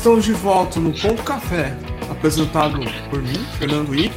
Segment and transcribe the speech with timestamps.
[0.00, 1.76] estamos de volta no Ponto Café,
[2.10, 4.14] apresentado por mim, Fernando Ike.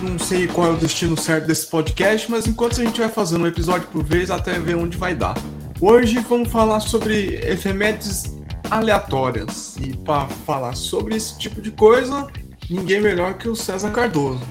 [0.00, 3.42] Não sei qual é o destino certo desse podcast, mas enquanto a gente vai fazendo
[3.42, 5.34] um episódio por vez até ver onde vai dar.
[5.80, 8.32] Hoje vamos falar sobre efemérides
[8.70, 9.76] aleatórias.
[9.78, 12.28] E para falar sobre esse tipo de coisa,
[12.70, 14.46] ninguém melhor que o César Cardoso.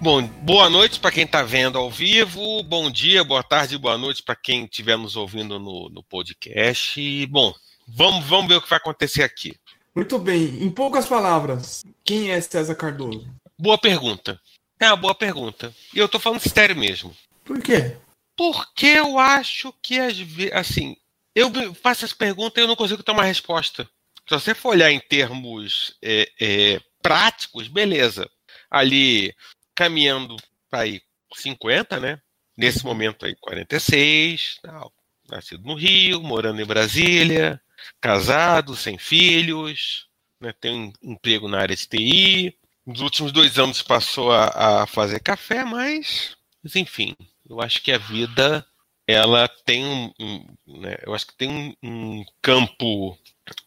[0.00, 4.22] Bom, boa noite para quem está vendo ao vivo, bom dia, boa tarde, boa noite
[4.22, 7.00] para quem estiver nos ouvindo no, no podcast.
[7.00, 7.52] E, bom,
[7.88, 9.56] Vamos, vamos ver o que vai acontecer aqui.
[9.94, 10.62] Muito bem.
[10.62, 13.26] Em poucas palavras, quem é César Cardoso?
[13.58, 14.40] Boa pergunta.
[14.78, 15.74] É uma boa pergunta.
[15.92, 17.16] E eu tô falando sério mesmo.
[17.44, 17.96] Por quê?
[18.36, 20.96] Porque eu acho que, às vezes, assim,
[21.34, 23.88] eu faço essa pergunta e eu não consigo ter uma resposta.
[24.28, 28.30] Se você for olhar em termos é, é, práticos, beleza.
[28.70, 29.34] Ali,
[29.74, 30.36] caminhando
[30.70, 31.00] para aí
[31.34, 32.20] 50, né?
[32.56, 34.92] Nesse momento aí, 46, tal.
[35.28, 37.60] nascido no Rio, morando em Brasília,
[38.00, 40.08] casado, sem filhos,
[40.40, 42.56] né, tem um emprego na área de TI.
[42.86, 47.14] Nos últimos dois anos passou a, a fazer café, mas, mas, enfim,
[47.48, 48.66] eu acho que a vida
[49.06, 53.18] ela tem um, um né, eu acho que tem um, um, campo,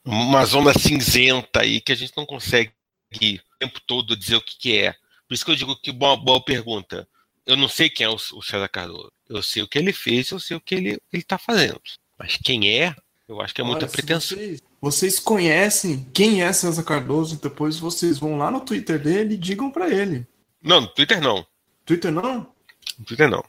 [0.05, 2.71] uma zona cinzenta aí que a gente não consegue
[3.13, 4.93] o tempo todo dizer o que, que é.
[5.27, 7.07] Por isso que eu digo que boa, boa pergunta.
[7.45, 9.11] Eu não sei quem é o, o César Cardoso.
[9.27, 11.81] Eu sei o que ele fez, eu sei o que ele está fazendo.
[12.17, 12.95] Mas quem é,
[13.31, 14.37] eu acho que é muita Olha, pretensão.
[14.37, 19.37] Vocês, vocês, conhecem quem é César Cardoso, depois vocês vão lá no Twitter dele e
[19.37, 20.27] digam para ele.
[20.61, 21.45] Não, no Twitter não.
[21.85, 22.47] Twitter não?
[22.99, 23.43] No Twitter não.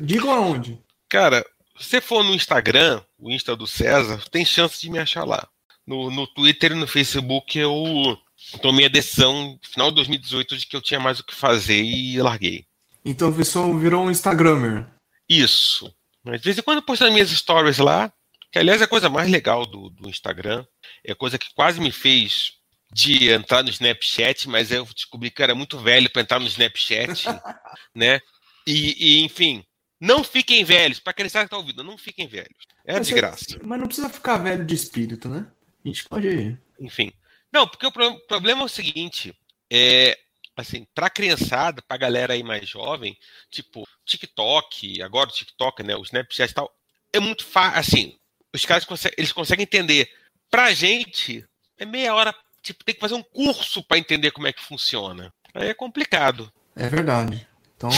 [0.00, 0.80] Digam aonde?
[1.08, 1.44] Cara,
[1.78, 5.46] se você for no Instagram, o Insta do César, tem chance de me achar lá.
[5.86, 8.18] No, no Twitter e no Facebook eu
[8.62, 11.82] tomei a decisão no final de 2018 de que eu tinha mais o que fazer
[11.82, 12.66] e larguei.
[13.04, 14.86] Então você virou um Instagrammer.
[15.28, 15.94] Isso.
[16.24, 18.12] Mas de vez em quando eu posto as minhas stories lá,
[18.50, 20.64] que, aliás, é a coisa mais legal do, do Instagram.
[21.04, 22.52] É a coisa que quase me fez
[22.92, 26.46] de entrar no Snapchat, mas eu descobri que eu era muito velho para entrar no
[26.46, 27.24] Snapchat,
[27.94, 28.20] né?
[28.66, 29.64] E, e, enfim,
[30.00, 30.98] não fiquem velhos.
[30.98, 32.66] Para aqueles que estão ouvindo, não fiquem velhos.
[32.84, 33.44] É mas de graça.
[33.62, 35.46] mas não precisa ficar velho de espírito, né?
[35.84, 36.58] A gente pode.
[36.80, 37.12] Enfim.
[37.52, 37.92] Não, porque o
[38.26, 39.34] problema é o seguinte:
[39.70, 40.18] é,
[40.56, 43.16] assim, pra criançada, pra galera aí mais jovem,
[43.50, 45.96] tipo, TikTok, agora o TikTok, né?
[45.96, 46.72] O Snapchat e tal,
[47.12, 47.78] é muito fácil.
[47.78, 48.18] Assim,
[48.54, 50.10] os caras conseguem, eles conseguem entender.
[50.50, 51.44] Pra gente,
[51.78, 55.32] é meia hora, tipo, tem que fazer um curso para entender como é que funciona.
[55.54, 56.52] Aí é complicado.
[56.74, 57.46] É verdade.
[57.76, 57.90] Então,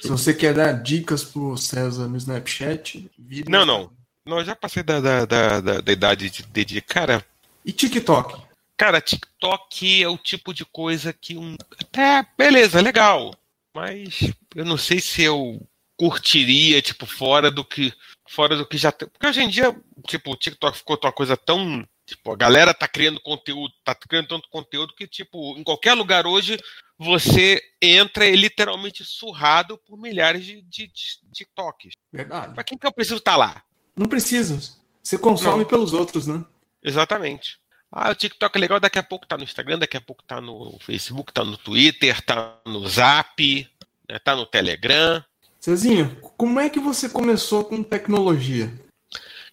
[0.00, 3.50] se você quer dar dicas pro César no Snapchat, vira...
[3.50, 3.90] Não, não.
[4.24, 7.24] Não, eu já passei da, da, da, da, da idade de, de, Cara.
[7.64, 8.42] E TikTok?
[8.76, 11.56] Cara, TikTok é o tipo de coisa que um.
[11.80, 13.34] Até, beleza, legal.
[13.74, 15.60] Mas eu não sei se eu
[15.98, 17.92] curtiria, tipo, fora do que
[18.28, 19.08] fora do que já tem.
[19.08, 19.76] Porque hoje em dia,
[20.06, 21.86] tipo, o TikTok ficou uma coisa tão.
[22.06, 26.26] Tipo, a galera tá criando conteúdo, tá criando tanto conteúdo que, tipo, em qualquer lugar
[26.26, 26.58] hoje
[26.98, 31.92] você entra é literalmente surrado por milhares de, de, de TikToks.
[32.10, 32.54] Verdade.
[32.54, 33.62] Pra quem que eu preciso estar tá lá?
[33.94, 34.58] Não precisa.
[35.02, 35.64] Você consome Não.
[35.64, 36.42] pelos outros, né?
[36.82, 37.58] Exatamente.
[37.90, 40.40] Ah, o TikTok é legal, daqui a pouco tá no Instagram, daqui a pouco tá
[40.40, 43.68] no Facebook, tá no Twitter, tá no Zap,
[44.08, 45.22] né, tá no Telegram.
[45.68, 48.72] Cezinho, como é que você começou com tecnologia?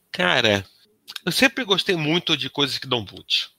[0.10, 0.66] Cara,
[1.26, 3.52] eu sempre gostei muito de coisas que dão boot.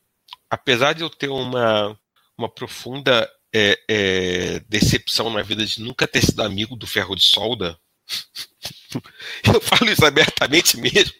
[0.48, 1.94] Apesar de eu ter uma,
[2.34, 7.24] uma profunda é, é, decepção na vida de nunca ter sido amigo do ferro de
[7.24, 7.78] solda,
[9.44, 11.12] eu falo isso abertamente mesmo.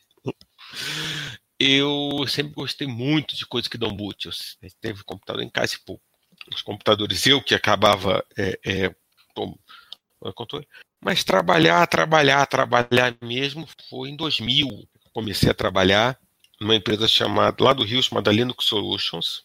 [1.60, 4.26] Eu sempre gostei muito de coisas que dão boot.
[4.26, 4.32] Eu
[4.80, 6.02] teve computador em casa e pouco.
[6.50, 8.94] Os computadores eu que acabava é, é,
[11.06, 14.88] mas trabalhar, trabalhar, trabalhar mesmo foi em 2000.
[15.12, 16.18] Comecei a trabalhar
[16.60, 19.44] numa empresa chamada, lá do Rio, chamada Linux Solutions.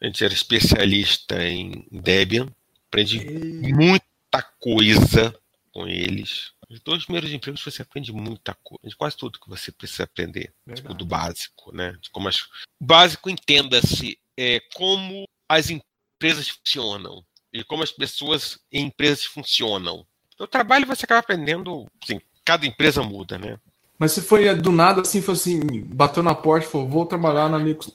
[0.00, 2.52] A gente era especialista em Debian.
[2.88, 3.72] Aprendi e...
[3.72, 5.32] muita coisa
[5.72, 6.50] com eles.
[6.68, 10.92] Os dois primeiros empregos você aprende muita coisa, quase tudo que você precisa aprender, tipo,
[10.92, 11.96] do básico, né?
[12.00, 12.48] De como as...
[12.80, 20.04] Básico entenda-se é, como as empresas funcionam e como as pessoas em empresas funcionam.
[20.40, 23.58] O trabalho você acaba aprendendo, assim, cada empresa muda, né?
[23.98, 27.50] Mas se foi do nada assim, foi assim, bateu na porta e falou, vou trabalhar
[27.50, 27.92] na Linux.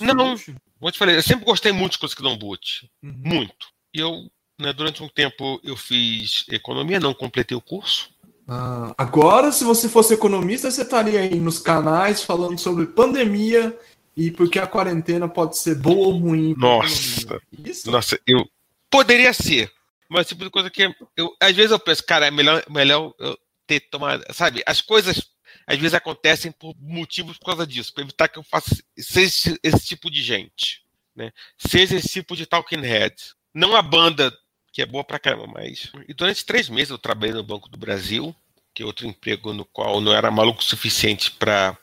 [0.00, 0.36] Não, não.
[0.36, 0.56] Como
[0.88, 2.90] eu te falei, eu sempre gostei muito de coisas que dão boot.
[3.02, 3.14] Uhum.
[3.22, 3.66] Muito.
[3.92, 4.26] E eu,
[4.58, 8.08] né, durante um tempo, eu fiz economia, não completei o curso.
[8.48, 13.78] Ah, agora, se você fosse economista, você estaria aí nos canais falando sobre pandemia
[14.16, 16.54] e porque a quarentena pode ser boa ou ruim.
[16.56, 17.90] Nossa, Isso?
[17.90, 18.48] nossa, eu
[18.90, 19.70] poderia ser,
[20.14, 23.38] mas tipo de coisa que eu, às vezes eu penso, cara, é melhor, melhor eu
[23.66, 25.30] ter tomado, sabe, as coisas,
[25.66, 29.84] às vezes acontecem por motivos por causa disso, para evitar que eu faça seja esse
[29.84, 30.84] tipo de gente,
[31.16, 31.32] né?
[31.58, 33.14] Seja esse tipo de talking head.
[33.52, 34.32] Não a banda
[34.72, 37.76] que é boa pra caramba, mas e durante três meses eu trabalhei no Banco do
[37.76, 38.34] Brasil,
[38.72, 41.76] que é outro emprego no qual não era maluco o suficiente para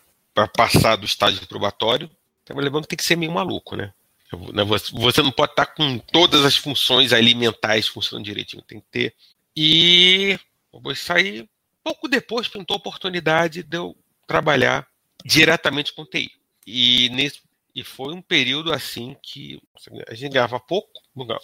[0.56, 2.10] passar do estágio probatório.
[2.45, 3.94] Trabalhar no banco tem que ser meio maluco, né?
[4.54, 9.16] Né você não pode estar com todas as funções alimentais funcionando direitinho, tem que ter.
[9.56, 10.39] E
[10.72, 11.50] vou sair
[11.83, 13.95] pouco depois pintou a oportunidade de eu
[14.28, 14.88] trabalhar
[15.25, 16.31] diretamente com TI.
[16.66, 17.42] E, nesse,
[17.75, 19.62] e foi um período assim que
[20.07, 20.89] a gente ganhava pouco,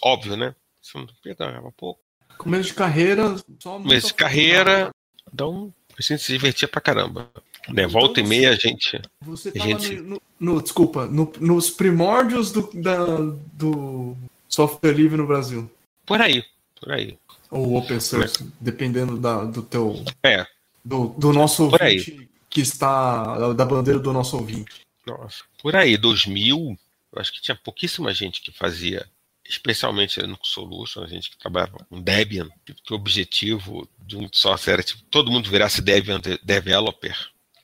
[0.02, 0.54] óbvio, né?
[0.80, 2.00] Você não ganhava pouco.
[2.36, 4.90] Começo de carreira, só Começo de carreira,
[5.32, 7.30] então a gente se divertia pra caramba.
[7.72, 7.82] Né?
[7.82, 9.00] Então Volta então, e meia a gente.
[9.22, 9.96] Você tava gente...
[9.96, 13.06] no, no, desculpa, no, nos primórdios do, da,
[13.52, 14.16] do
[14.48, 15.70] software livre no Brasil.
[16.06, 16.44] Por aí,
[16.80, 17.18] por aí.
[17.50, 18.46] Ou open source, é.
[18.60, 20.04] dependendo da, do teu.
[20.22, 20.46] É.
[20.84, 23.52] Do, do nosso ouvinte que está.
[23.52, 24.86] Da bandeira do nosso ouvinte.
[25.06, 25.44] Nossa.
[25.62, 26.78] Por aí, 2000,
[27.12, 29.06] eu acho que tinha pouquíssima gente que fazia,
[29.48, 34.74] especialmente no Solution, a gente que trabalhava com Debian, que o objetivo de um software
[34.74, 37.16] era tipo, todo mundo virasse Debian developer.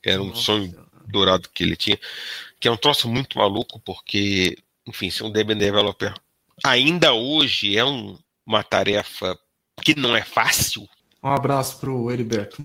[0.04, 0.42] Era um Nossa.
[0.42, 0.74] sonho
[1.06, 1.98] dourado que ele tinha,
[2.58, 4.56] que é um troço muito maluco, porque,
[4.86, 6.14] enfim, ser um Debian developer
[6.62, 8.16] ainda hoje é um,
[8.46, 9.38] uma tarefa
[9.82, 10.88] que não é fácil.
[11.22, 12.62] Um abraço pro Heriberto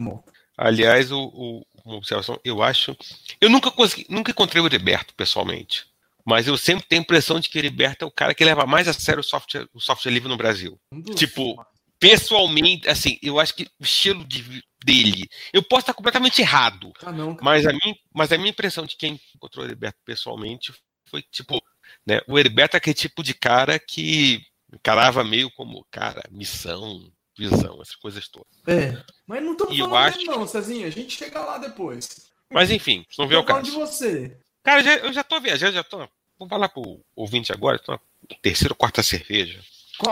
[0.58, 2.96] Aliás, o, o, uma observação, eu acho.
[3.40, 5.88] Eu nunca consegui, nunca encontrei o Heriberto pessoalmente.
[6.26, 8.66] Mas eu sempre tenho a impressão de que o Heriberto é o cara que leva
[8.66, 10.78] mais a sério o software, o software livre no Brasil.
[11.16, 11.56] tipo,
[11.98, 15.28] pessoalmente, assim, eu acho que o estilo de, dele.
[15.54, 16.92] Eu posso estar completamente errado.
[17.04, 20.74] Ah, não, mas, a minha, mas a minha impressão de quem encontrou o Heriberto pessoalmente
[21.06, 21.62] foi tipo,
[22.06, 22.22] né?
[22.28, 24.42] O Heriberto é aquele tipo de cara que
[24.74, 28.48] encarava meio como, cara, missão, visão, essas coisas todas.
[28.68, 30.26] É, mas não estamos falando acho...
[30.26, 32.30] não, Cezinha, a gente chega lá depois.
[32.52, 33.64] Mas enfim, não vê o caso.
[33.64, 34.38] de você.
[34.64, 36.08] Cara, já, eu já tô viajando, já tô.
[36.38, 38.00] Vou falar pro ouvinte agora, tô na
[38.42, 39.62] terceira ou quarta cerveja.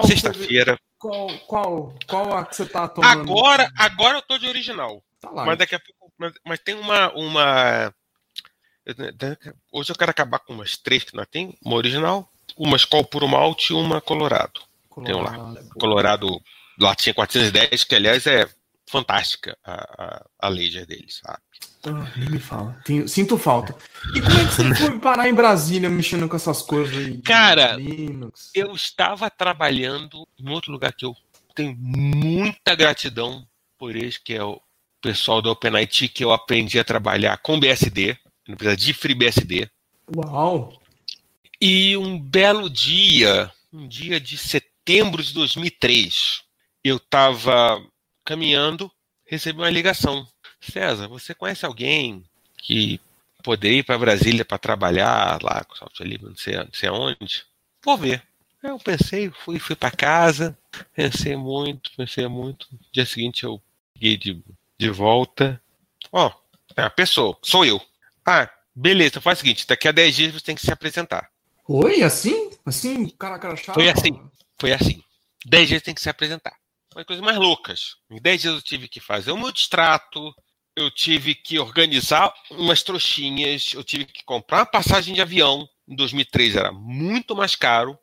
[0.06, 0.78] Sexta-feira.
[1.00, 3.22] Qual, qual, qual a que você tá tomando?
[3.22, 5.04] Agora, agora eu tô de original.
[5.22, 6.14] Tá lá, mas daqui a pouco.
[6.18, 7.94] Mas, mas tem uma, uma.
[9.72, 11.58] Hoje eu quero acabar com umas três que nós tem.
[11.64, 12.28] Uma original,
[12.58, 14.62] uma Skol Puro Malte e uma Colorado.
[14.90, 15.54] Colorado.
[15.54, 15.70] Tem lá.
[15.80, 16.42] Colorado
[16.80, 18.48] latinha 410, que aliás é
[18.88, 21.40] fantástica a, a, a laser deles, sabe?
[21.86, 22.80] Ah, nem me fala.
[22.84, 23.76] Tenho, sinto falta.
[24.16, 27.22] E como é que você foi parar em Brasília mexendo com essas coisas aí?
[27.22, 27.78] Cara,
[28.54, 31.16] eu estava trabalhando em outro lugar que eu
[31.54, 33.46] tenho muita gratidão
[33.78, 34.62] por eles, que é o
[35.02, 38.18] pessoal da OpenIT, que eu aprendi a trabalhar com BSD,
[38.48, 39.70] não precisa de FreeBSD.
[40.16, 40.74] Uau!
[41.60, 46.44] E um belo dia, um dia de setembro de 2003,
[46.84, 47.82] eu estava
[48.28, 48.92] caminhando,
[49.26, 50.28] recebi uma ligação.
[50.60, 52.26] César, você conhece alguém
[52.58, 53.00] que
[53.42, 57.46] poderia ir para Brasília para trabalhar lá com software livre, não sei, não sei aonde?
[57.84, 58.22] Vou ver.
[58.62, 60.58] Eu pensei, fui, fui para casa,
[60.94, 62.68] pensei muito, pensei muito.
[62.70, 63.62] No dia seguinte eu
[63.94, 64.44] peguei de,
[64.78, 65.62] de volta.
[66.12, 66.32] Ó, oh,
[66.76, 67.80] é a pessoa, sou eu.
[68.26, 71.30] Ah, beleza, faz o seguinte, daqui a 10 dias você tem que se apresentar.
[71.66, 72.50] Oi, assim?
[72.66, 73.76] Assim, cara, cara chato?
[73.76, 74.20] Foi assim,
[74.60, 75.02] foi assim.
[75.46, 76.54] Dez dias tem que se apresentar.
[77.06, 77.96] Coisas mais loucas.
[78.10, 80.34] Em dez dias eu tive que fazer o meu distrato,
[80.78, 85.68] eu tive que organizar umas trouxinhas, eu tive que comprar uma passagem de avião.
[85.88, 87.98] Em 2003 era muito mais caro.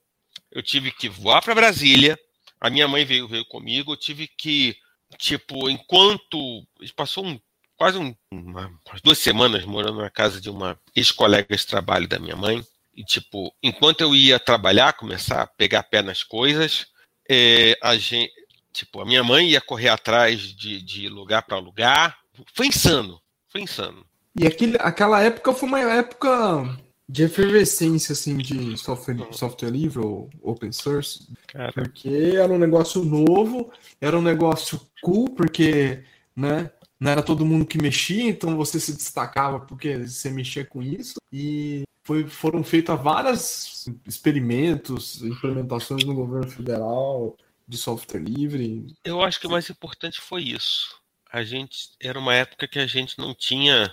[0.51, 2.19] Eu tive que voar para Brasília.
[2.61, 3.93] A minha mãe veio, veio comigo.
[3.93, 4.77] Eu tive que,
[5.19, 6.67] tipo, enquanto.
[6.97, 7.39] Passou um,
[7.77, 8.71] quase um, uma,
[9.05, 12.61] duas semanas morando na casa de uma ex-colega de trabalho da minha mãe.
[12.93, 16.87] E, tipo, enquanto eu ia trabalhar, começar a pegar pé nas coisas,
[17.31, 18.33] é, a gente,
[18.75, 22.19] tipo, a minha mãe ia correr atrás de, de lugar para lugar.
[22.53, 24.05] Foi insano, foi insano.
[24.39, 26.77] E aquele, aquela época foi uma época
[27.09, 31.29] de efervescência, assim, de software, software livre ou open source.
[31.47, 31.73] Cara.
[31.73, 36.03] Porque era um negócio novo, era um negócio cool, porque,
[36.35, 40.83] né, não era todo mundo que mexia, então você se destacava porque você mexia com
[40.83, 41.15] isso.
[41.33, 48.87] E foi, foram feitos vários experimentos, implementações no governo federal de software livre.
[49.05, 50.95] Eu acho que o mais importante foi isso.
[51.31, 53.93] A gente era uma época que a gente não tinha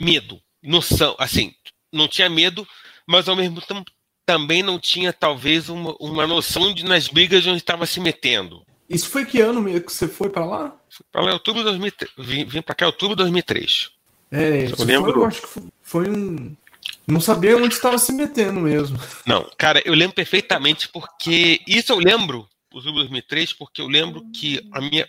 [0.00, 1.54] medo, noção, assim,
[1.92, 2.66] não tinha medo,
[3.06, 3.90] mas ao mesmo tempo
[4.24, 8.64] também não tinha talvez uma, uma noção de nas brigas de onde estava se metendo.
[8.88, 10.76] Isso foi que ano que você foi para lá?
[11.10, 12.12] Para lá, outubro de 2003.
[12.18, 13.90] Vim, vim para cá em outubro de 2003.
[14.30, 15.12] É, isso eu, lembro...
[15.12, 16.56] foi, eu acho que foi um
[17.06, 18.98] não sabia onde estava se metendo mesmo.
[19.24, 21.60] Não, cara, eu lembro perfeitamente porque.
[21.66, 22.48] Isso eu lembro,
[22.84, 25.08] o 2003, porque eu lembro que a minha.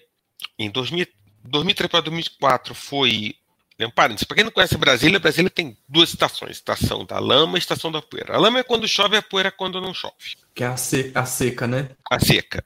[0.57, 1.07] Em 2000,
[1.43, 3.35] 2003 para 2004 foi
[3.93, 7.91] Parênteses, para quem não conhece Brasília, Brasília tem duas estações: estação da lama e estação
[7.91, 8.33] da poeira.
[8.33, 10.35] A lama é quando chove, a poeira é quando não chove.
[10.55, 11.19] Que é a seca.
[11.19, 11.91] A seca, né?
[12.09, 12.65] A seca.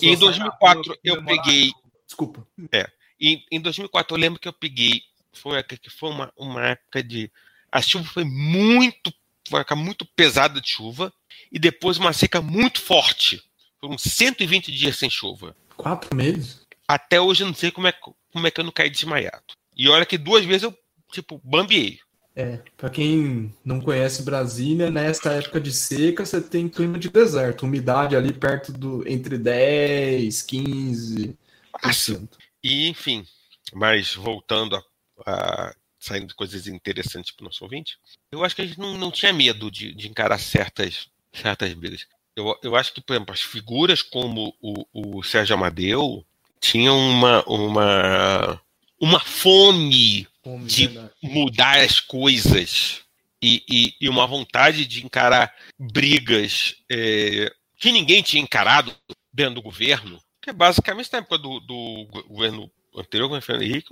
[0.00, 1.72] E em 2004 eu peguei.
[2.06, 2.46] Desculpa.
[2.70, 2.88] É.
[3.20, 5.02] E em 2004 eu lembro que eu peguei.
[5.32, 7.28] Foi uma época que foi uma, uma época de.
[7.70, 9.12] A chuva foi muito.
[9.48, 11.12] Foi uma época muito pesada de chuva.
[11.50, 13.42] E depois uma seca muito forte.
[13.82, 15.56] Foram 120 dias sem chuva.
[15.76, 16.60] Quatro meses?
[16.86, 17.92] Até hoje eu não sei como é,
[18.32, 19.42] como é que eu não caí desmaiado.
[19.76, 20.78] E olha que duas vezes eu,
[21.10, 21.98] tipo, bambiei.
[22.34, 27.64] É, para quem não conhece Brasília, nesta época de seca você tem clima de deserto,
[27.64, 31.36] umidade ali perto do entre 10, 15.
[31.82, 32.28] Assim.
[32.62, 33.26] E enfim,
[33.74, 34.84] mas voltando a,
[35.26, 37.98] a saindo de coisas interessantes para o nosso ouvinte,
[38.30, 42.06] eu acho que a gente não, não tinha medo de, de encarar certas, certas brigas.
[42.34, 46.24] Eu, eu acho que, por exemplo, as figuras como o, o Sérgio Amadeu
[46.60, 48.60] tinham uma, uma
[49.02, 50.88] uma fome, fome de
[51.20, 53.00] mudar as coisas
[53.42, 58.94] e, e, e, uma vontade de encarar brigas é, que ninguém tinha encarado
[59.32, 63.88] dentro do governo, que é basicamente na época do, do governo anterior, governo Fernando Henrique,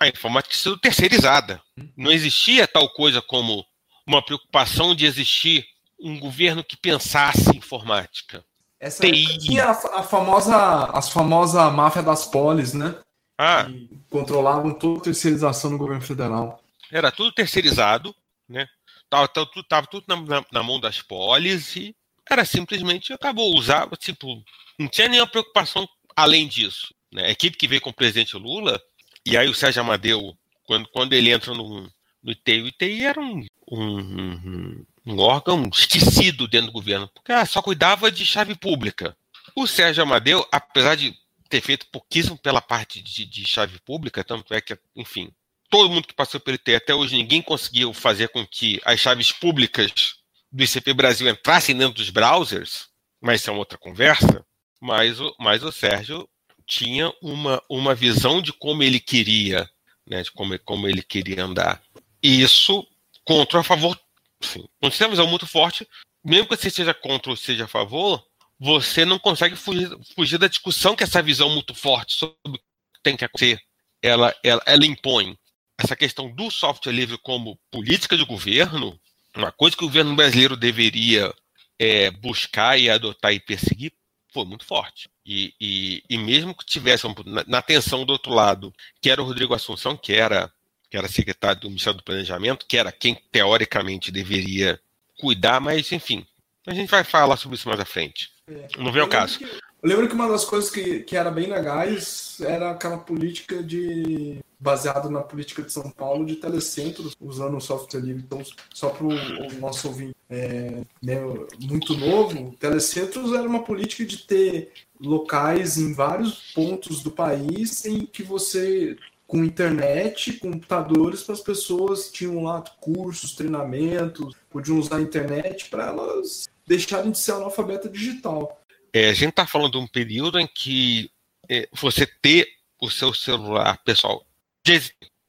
[0.00, 1.62] a informática sido terceirizada.
[1.96, 3.64] Não existia tal coisa como
[4.04, 5.64] uma preocupação de existir
[5.98, 8.44] um governo que pensasse informática.
[8.78, 9.58] Essa TI.
[9.60, 12.94] a, a, famosa, as famosa máfia das polis, né?
[13.36, 13.66] Ah.
[14.10, 16.62] controlavam toda a terceirização no governo federal.
[16.92, 18.14] Era tudo terceirizado,
[18.48, 18.68] né?
[19.10, 21.96] Tava, tava, tava tudo na, na, na, mão das polis e
[22.30, 24.42] era simplesmente acabou usava, tipo,
[24.78, 26.94] não tinha nenhuma preocupação além disso.
[27.12, 27.26] Né?
[27.26, 28.80] A equipe que veio com o presidente Lula,
[29.26, 31.90] e aí o Sérgio Amadeu, quando, quando ele entra no,
[32.22, 37.32] no ITI, o ITI era um, um, um, um órgão esquecido dentro do governo, porque
[37.32, 39.16] ah, só cuidava de chave pública.
[39.54, 41.14] O Sérgio Amadeu, apesar de
[41.48, 45.30] ter feito pouquíssimo pela parte de, de chave pública, tanto é que, enfim,
[45.68, 49.30] todo mundo que passou pelo IT até hoje ninguém conseguiu fazer com que as chaves
[49.32, 50.16] públicas
[50.50, 52.88] do ICP Brasil entrassem dentro dos browsers,
[53.20, 54.44] mas isso é outra conversa.
[54.80, 56.28] Mas o, mas o Sérgio
[56.66, 59.68] tinha uma, uma visão de como ele queria,
[60.06, 61.82] né, de como, como ele queria andar.
[62.22, 62.86] E isso
[63.24, 63.98] contra a favor.
[64.42, 65.88] Sim, quando você tem uma visão muito forte,
[66.24, 68.24] mesmo que você seja contra ou seja a favor,
[68.58, 73.02] você não consegue fugir, fugir, da discussão que essa visão muito forte sobre o que
[73.02, 73.60] tem que acontecer,
[74.02, 75.36] ela, ela, ela impõe.
[75.76, 78.98] Essa questão do software livre como política de governo,
[79.36, 81.34] uma coisa que o governo brasileiro deveria
[81.78, 83.92] é, buscar e adotar e perseguir,
[84.32, 85.08] foi muito forte.
[85.26, 89.26] E, e, e mesmo que tivesse na, na atenção do outro lado, que era o
[89.26, 90.52] Rodrigo Assunção, que era,
[90.94, 94.78] que era secretário do Ministério do Planejamento, que era quem teoricamente deveria
[95.18, 96.24] cuidar, mas enfim,
[96.64, 98.30] a gente vai falar sobre isso mais à frente.
[98.48, 98.68] É.
[98.78, 99.40] Não vem o caso.
[99.40, 103.60] Que, eu lembro que uma das coisas que, que era bem legais era aquela política
[103.60, 104.38] de.
[104.60, 108.22] baseada na política de São Paulo de telecentros, usando o software livre.
[108.24, 108.40] Então,
[108.72, 111.16] só para o nosso ouvinte é, né,
[111.60, 114.70] muito novo, telecentros era uma política de ter
[115.00, 118.96] locais em vários pontos do país em que você
[119.34, 125.88] com internet, computadores para as pessoas tinham lá cursos, treinamentos, podiam usar a internet para
[125.88, 128.62] elas deixarem de ser analfabeta digital.
[128.92, 131.10] É, a gente está falando de um período em que
[131.50, 132.46] é, você ter
[132.80, 134.24] o seu celular pessoal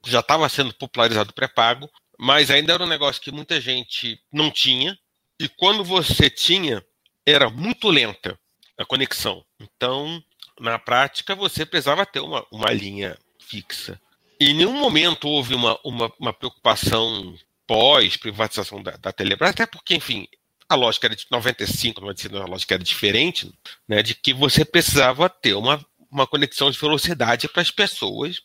[0.06, 4.96] já estava sendo popularizado pré-pago, mas ainda era um negócio que muita gente não tinha,
[5.40, 6.80] e quando você tinha,
[7.26, 8.38] era muito lenta
[8.78, 9.44] a conexão.
[9.58, 10.22] Então,
[10.60, 14.00] na prática, você precisava ter uma, uma linha fixa.
[14.40, 17.34] Em nenhum momento houve uma, uma, uma preocupação
[17.66, 20.28] pós-privatização da, da Telebrás, até porque, enfim,
[20.68, 23.52] a lógica era de 95, a lógica era diferente,
[23.88, 28.40] né, de que você precisava ter uma, uma conexão de velocidade para as pessoas,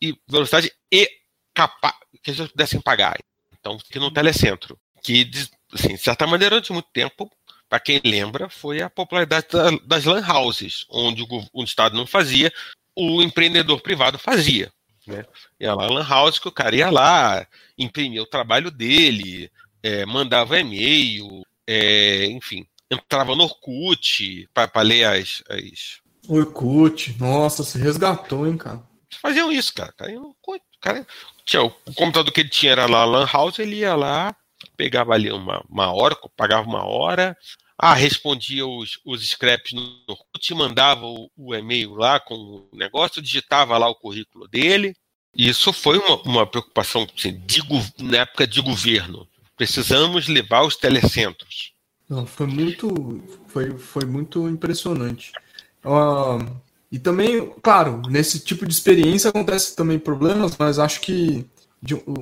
[0.00, 1.08] e velocidade e
[1.54, 3.16] capa que as pessoas pudessem pagar.
[3.58, 5.30] Então, que no telecentro, que,
[5.72, 7.30] assim, de certa maneira, durante muito tempo,
[7.68, 9.46] para quem lembra, foi a popularidade
[9.84, 12.52] das lan houses, onde o, o Estado não fazia,
[12.96, 14.72] o empreendedor privado fazia.
[15.06, 15.24] Né?
[15.60, 17.46] Ia lá, lan house, que o cara ia lá,
[17.76, 19.50] imprimia o trabalho dele,
[19.82, 26.00] é, mandava e-mail, é, enfim, entrava no Orkut para ler as, as.
[26.28, 28.82] Orkut, nossa, se resgatou, hein, cara.
[29.20, 29.94] Faziam isso, cara.
[30.00, 31.06] O cara
[31.44, 34.34] tinha, o computador que ele tinha era lá, Lan House, ele ia lá,
[34.76, 37.36] pegava ali uma, uma hora, pagava uma hora,
[37.78, 43.22] ah, respondia os, os scraps no Orkut, mandava o, o e-mail lá com o negócio,
[43.22, 44.94] digitava lá o currículo dele.
[45.36, 47.60] E isso foi uma, uma preocupação assim, de,
[47.98, 49.28] na época de governo.
[49.56, 51.72] Precisamos levar os telecentros.
[52.08, 55.32] Não, foi muito, foi, foi muito impressionante.
[55.84, 56.38] Uh,
[56.94, 61.44] E também, claro, nesse tipo de experiência acontece também problemas, mas acho que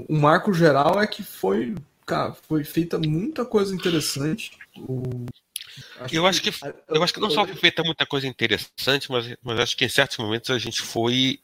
[0.08, 1.74] o marco geral é que foi,
[2.06, 4.52] cara, foi feita muita coisa interessante.
[4.74, 5.26] O,
[6.04, 9.10] acho eu acho que, que eu acho que não só foi feita muita coisa interessante,
[9.10, 11.40] mas, mas acho que em certos momentos a gente foi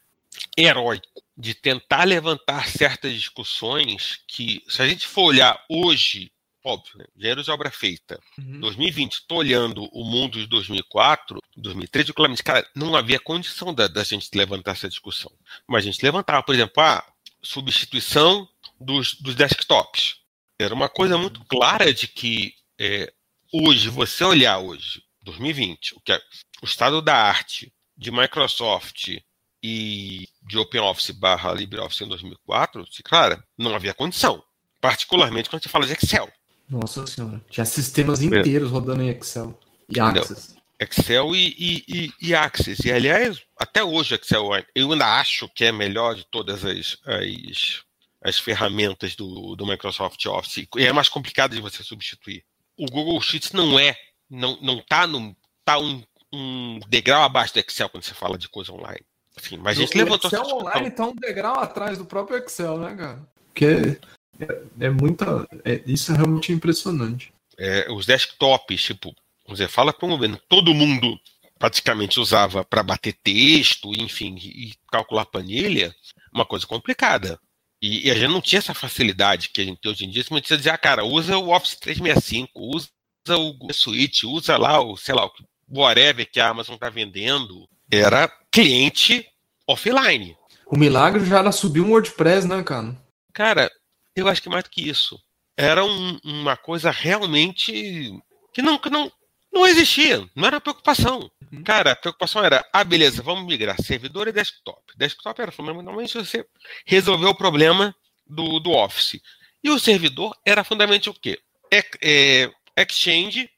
[0.57, 6.33] heróico de tentar levantar certas discussões que, se a gente for olhar hoje,
[6.65, 8.61] óbvio, né, dinheiro de obra feita, uhum.
[8.61, 14.03] 2020, estou olhando o mundo de 2004, 2003, claramente, cara, não havia condição da, da
[14.03, 15.31] gente levantar essa discussão.
[15.67, 17.05] Mas a gente levantava, por exemplo, a
[17.43, 18.49] substituição
[18.81, 20.17] dos, dos desktops.
[20.59, 23.13] Era uma coisa muito clara de que é,
[23.53, 26.21] hoje, você olhar hoje, 2020, o que é
[26.63, 29.19] o estado da arte de Microsoft
[29.63, 34.43] e de OpenOffice barra LibreOffice em 2004, cara, não havia condição.
[34.81, 36.31] Particularmente quando você fala de Excel.
[36.69, 38.73] Nossa senhora, tinha sistemas inteiros é.
[38.73, 39.59] rodando em Excel.
[39.89, 40.57] E Access.
[40.79, 42.87] Excel e, e, e, e, Access.
[42.87, 47.83] E, aliás, até hoje Excel eu ainda acho que é melhor de todas as, as,
[48.23, 50.69] as ferramentas do, do Microsoft Office.
[50.77, 52.45] E é mais complicado de você substituir.
[52.79, 53.97] O Google Sheets não é,
[54.31, 58.49] não, não tá, no, tá um, um degrau abaixo do Excel quando você fala de
[58.49, 59.05] coisa online.
[59.37, 62.79] Enfim, mas a gente o levantou Excel online tá um degrau atrás do próprio Excel,
[62.79, 63.29] né, cara?
[63.47, 63.99] Porque
[64.41, 65.47] é, é muita.
[65.65, 67.33] É, isso é realmente impressionante.
[67.59, 69.15] É, os desktops, tipo,
[69.47, 71.19] você fala para um todo mundo
[71.59, 75.93] praticamente usava para bater texto, enfim, e calcular planilha,
[76.33, 77.41] uma coisa complicada.
[77.81, 80.23] E, e, a gente não tinha essa facilidade que a gente tem hoje em dia.
[80.25, 82.89] Você não dizer, ah, cara, usa o Office 365, usa
[83.31, 88.29] o Suite, usa lá o, sei lá, o whatever que a Amazon está vendendo era
[88.51, 89.27] cliente
[89.67, 90.37] offline.
[90.67, 92.97] O milagre já era subir um WordPress, né, cara?
[93.33, 93.71] Cara,
[94.17, 95.19] eu acho que mais do que isso.
[95.57, 98.13] Era um, uma coisa realmente
[98.53, 99.11] que não, que não,
[99.53, 101.31] não existia, não era preocupação.
[101.53, 101.63] Uhum.
[101.63, 104.83] Cara, a preocupação era, ah, beleza, vamos migrar servidor e desktop.
[104.97, 106.47] Desktop era fundamentalmente você
[106.87, 107.95] resolver o problema
[108.27, 109.21] do, do Office.
[109.63, 111.39] E o servidor era fundamentalmente o quê?
[111.73, 113.51] É, é, Exchange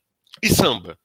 [0.43, 0.99] e Samba.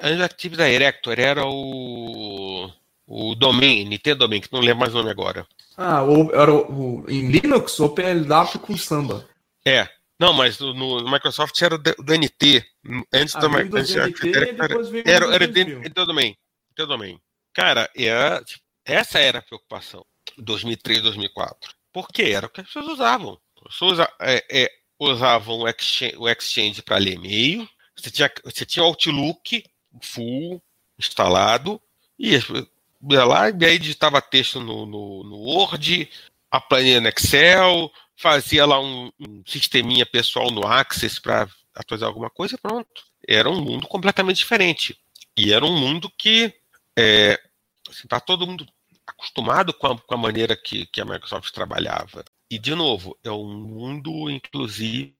[0.00, 2.70] Antes Active Directory era o,
[3.06, 5.46] o Domain, NT Domain, que não lembro mais o nome agora.
[5.76, 9.28] Ah, era o, o, em Linux, OpenLDAP com Samba.
[9.64, 9.88] É.
[10.18, 12.64] Não, mas no, no Microsoft era do, do NT.
[13.12, 14.24] Antes ah, do Microsoft.
[14.24, 14.64] Era, era,
[15.04, 16.36] era, era NT Domain.
[16.70, 17.20] NT Domain.
[17.52, 20.04] Cara, era, tipo, essa era a preocupação.
[20.38, 21.74] 2003, 2004.
[21.92, 22.32] Por quê?
[22.34, 23.40] Era o que as pessoas usavam.
[23.56, 28.82] As pessoas é, é, usavam o Exchange, exchange para ler e-mail, você tinha, você tinha
[28.82, 29.64] o Outlook
[30.02, 30.62] full
[30.98, 31.80] instalado
[32.18, 36.10] e ia lá e aí digitava texto no, no, no Word,
[36.50, 42.30] a planilha no Excel, fazia lá um, um sisteminha pessoal no Access para atualizar alguma
[42.30, 43.04] coisa, pronto.
[43.26, 44.98] Era um mundo completamente diferente.
[45.36, 46.54] E era um mundo que
[46.96, 47.40] é,
[47.88, 48.66] assim, tá todo mundo
[49.06, 52.24] acostumado com a, com a maneira que, que a Microsoft trabalhava.
[52.50, 55.14] E, de novo, é um mundo, inclusive,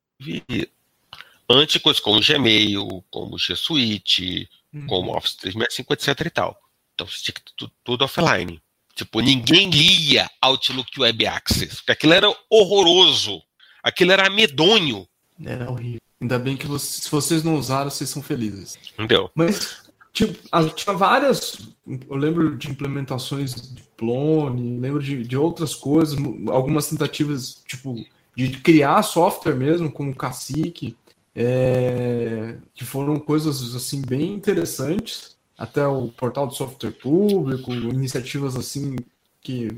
[1.49, 4.87] antes coisas como Gmail, como G Suite, uhum.
[4.87, 6.61] como Office 365, etc e tal.
[6.95, 8.63] Então você tinha que tudo, tudo offline.
[8.95, 13.43] Tipo, ninguém lia Outlook Web Access, porque aquilo era horroroso.
[13.83, 15.07] Aquilo era medonho.
[15.45, 16.01] Era horrível.
[16.21, 18.79] Ainda bem que se vocês não usaram, vocês são felizes.
[18.95, 19.31] Entendeu?
[19.35, 20.39] Mas tipo,
[20.75, 21.59] tinha várias.
[21.87, 26.17] Eu lembro de implementações de clone, lembro de, de outras coisas,
[26.49, 27.95] algumas tentativas, tipo,
[28.37, 30.97] de criar software mesmo, como o Cacique
[31.35, 38.97] é, que foram coisas assim bem interessantes, até o portal do software público, iniciativas assim
[39.41, 39.69] que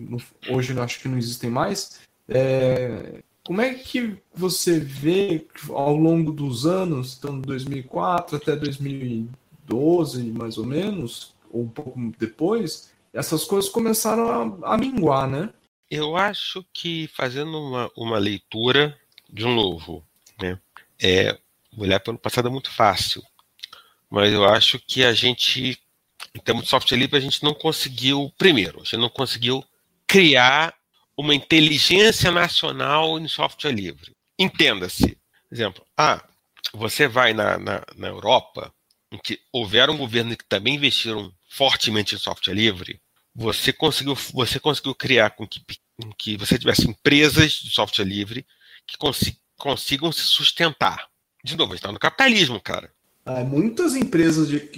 [0.48, 2.00] hoje eu acho que não existem mais.
[2.28, 10.56] É, como é que você vê ao longo dos anos, então 2004 até 2012 mais
[10.56, 15.50] ou menos, ou um pouco depois, essas coisas começaram a, a minguar, né?
[15.90, 18.98] Eu acho que fazendo uma, uma leitura,
[19.32, 20.04] de novo,
[20.40, 20.58] né,
[21.00, 21.38] é,
[21.76, 23.22] olhar pelo passado é muito fácil.
[24.10, 25.78] Mas eu acho que a gente,
[26.34, 29.64] em termos de software livre, a gente não conseguiu, primeiro, a gente não conseguiu
[30.06, 30.74] criar
[31.16, 34.14] uma inteligência nacional em software livre.
[34.38, 35.18] Entenda-se.
[35.50, 36.22] Exemplo, ah,
[36.72, 38.72] você vai na, na, na Europa,
[39.10, 43.00] em que houveram governos que também investiram fortemente em software livre,
[43.34, 45.62] você conseguiu, você conseguiu criar com que,
[46.00, 48.46] com que você tivesse empresas de software livre
[48.86, 48.96] que
[49.56, 51.08] consigam se sustentar.
[51.44, 52.92] De novo, a gente está no capitalismo, cara.
[53.26, 54.70] Ah, muitas empresas de,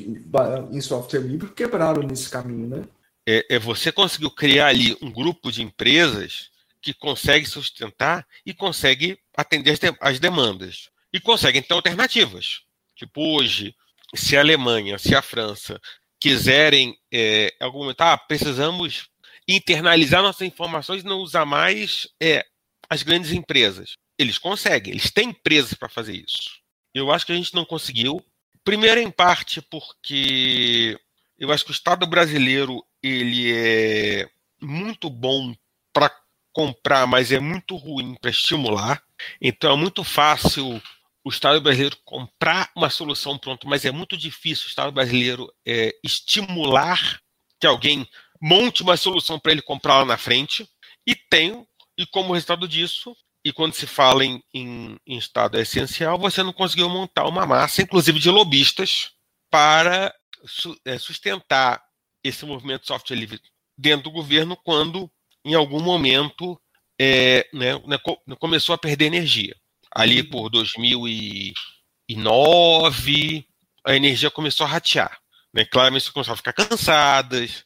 [0.73, 2.85] em software livre quebraram nesse caminho, né?
[3.27, 9.19] É, é, você conseguiu criar ali um grupo de empresas que consegue sustentar e consegue
[9.37, 10.89] atender as, de, as demandas.
[11.13, 12.63] E conseguem ter alternativas.
[12.97, 13.75] Tipo, hoje,
[14.15, 15.79] se a Alemanha, se a França
[16.19, 17.55] quiserem é,
[17.99, 19.11] ah, precisamos
[19.47, 22.47] internalizar nossas informações e não usar mais é,
[22.89, 23.93] as grandes empresas.
[24.19, 26.61] Eles conseguem, eles têm empresas para fazer isso.
[26.95, 28.25] Eu acho que a gente não conseguiu.
[28.69, 31.01] Primeiro, em parte, porque
[31.39, 34.29] eu acho que o Estado brasileiro ele é
[34.61, 35.55] muito bom
[35.91, 36.15] para
[36.53, 39.03] comprar, mas é muito ruim para estimular.
[39.41, 40.83] Então é muito fácil
[41.25, 45.95] o Estado brasileiro comprar uma solução pronta, mas é muito difícil o Estado brasileiro é,
[46.05, 47.23] estimular
[47.59, 48.07] que alguém
[48.39, 50.69] monte uma solução para ele comprar lá na frente.
[51.07, 56.19] E tem, e como resultado disso, e quando se fala em, em, em Estado essencial,
[56.19, 59.13] você não conseguiu montar uma massa, inclusive de lobistas,
[59.51, 60.13] para
[60.45, 61.83] su, é, sustentar
[62.23, 63.41] esse movimento software livre
[63.77, 65.11] dentro do governo quando,
[65.45, 66.61] em algum momento,
[67.01, 67.97] é, né, né
[68.39, 69.57] começou a perder energia.
[69.91, 70.31] Ali uhum.
[70.31, 73.47] por 2009,
[73.85, 75.19] a energia começou a ratear.
[75.55, 75.65] Né?
[75.65, 77.65] Claramente, começou a ficar cansadas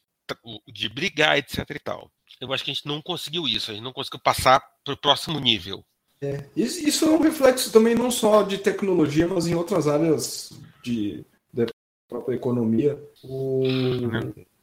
[0.69, 1.69] de brigar, etc.
[1.71, 2.09] e tal.
[2.41, 4.97] Eu acho que a gente não conseguiu isso, a gente não conseguiu passar para o
[4.97, 5.85] próximo nível.
[6.21, 11.25] É, isso é um reflexo também não só de tecnologia, mas em outras áreas de,
[11.53, 11.67] da
[12.09, 13.03] própria economia.
[13.25, 13.63] O,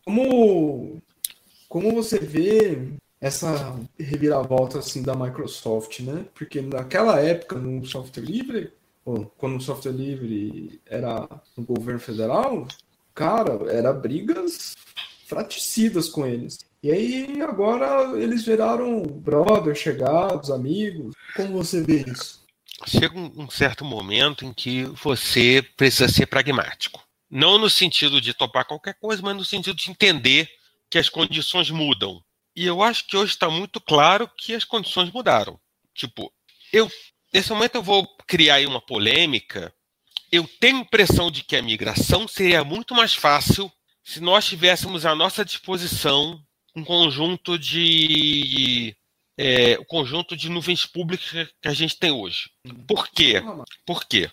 [0.06, 1.02] como,
[1.68, 6.26] como você vê essa reviravolta assim da Microsoft, né?
[6.34, 8.74] Porque naquela época no software livre,
[9.38, 11.28] quando o software livre era
[11.58, 12.68] no governo federal,
[13.14, 14.78] cara, era brigas
[15.26, 16.60] fraticidas com eles.
[16.82, 21.14] E aí agora eles viraram brothers, chegados, amigos.
[21.36, 22.46] Como você vê isso?
[22.88, 27.04] Chega um certo momento em que você precisa ser pragmático.
[27.30, 30.50] Não no sentido de topar qualquer coisa, mas no sentido de entender
[30.90, 32.24] que as condições mudam.
[32.56, 35.60] E eu acho que hoje está muito claro que as condições mudaram.
[35.94, 36.32] Tipo,
[36.72, 36.90] eu
[37.34, 39.74] nesse momento eu vou criar uma polêmica.
[40.32, 43.70] Eu tenho a impressão de que a migração seria muito mais fácil
[44.02, 46.42] se nós tivéssemos à nossa disposição
[46.76, 48.96] um conjunto de
[49.38, 52.50] é, o conjunto de nuvens públicas que a gente tem hoje.
[52.88, 53.42] Por quê?
[53.86, 54.30] Por quê?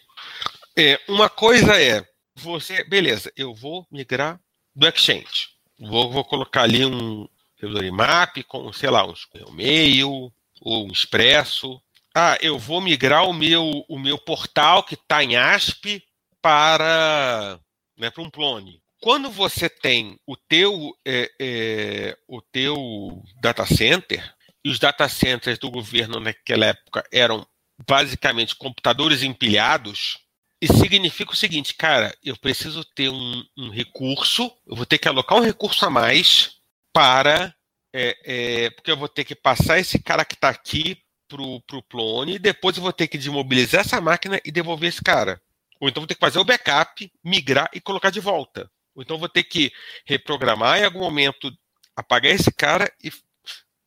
[0.76, 4.40] É, uma coisa é você, beleza, eu vou migrar
[4.74, 5.50] do Exchange.
[5.78, 9.14] Vou, vou colocar ali um servidor IMAP com, sei lá, um
[9.48, 11.80] e-mail ou um Expresso.
[12.14, 16.02] Ah, eu vou migrar o meu, o meu portal que está em ASP
[16.42, 17.60] para,
[17.96, 24.34] né, para um clone quando você tem o teu, é, é, o teu data center,
[24.64, 27.46] e os data centers do governo naquela época eram
[27.86, 30.18] basicamente computadores empilhados,
[30.60, 35.06] isso significa o seguinte, cara, eu preciso ter um, um recurso, eu vou ter que
[35.06, 36.56] alocar um recurso a mais
[36.92, 37.54] para.
[37.94, 41.82] É, é, porque eu vou ter que passar esse cara que está aqui para o
[41.88, 45.40] clone, e depois eu vou ter que desmobilizar essa máquina e devolver esse cara.
[45.80, 48.68] Ou então vou ter que fazer o backup, migrar e colocar de volta.
[48.96, 49.70] Ou então vou ter que
[50.06, 51.52] reprogramar em algum momento,
[51.94, 53.12] apagar esse cara e,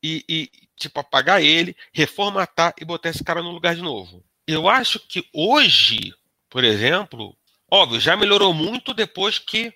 [0.04, 4.24] e, e, tipo, apagar ele, reformatar e botar esse cara no lugar de novo.
[4.48, 6.14] Eu acho que hoje,
[6.48, 7.36] por exemplo,
[7.70, 9.74] óbvio, já melhorou muito depois que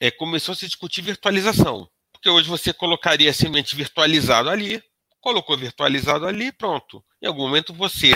[0.00, 1.88] é, começou a se discutir virtualização.
[2.12, 4.82] Porque hoje você colocaria simplesmente virtualizado ali,
[5.18, 7.02] colocou virtualizado ali, pronto.
[7.22, 8.12] Em algum momento você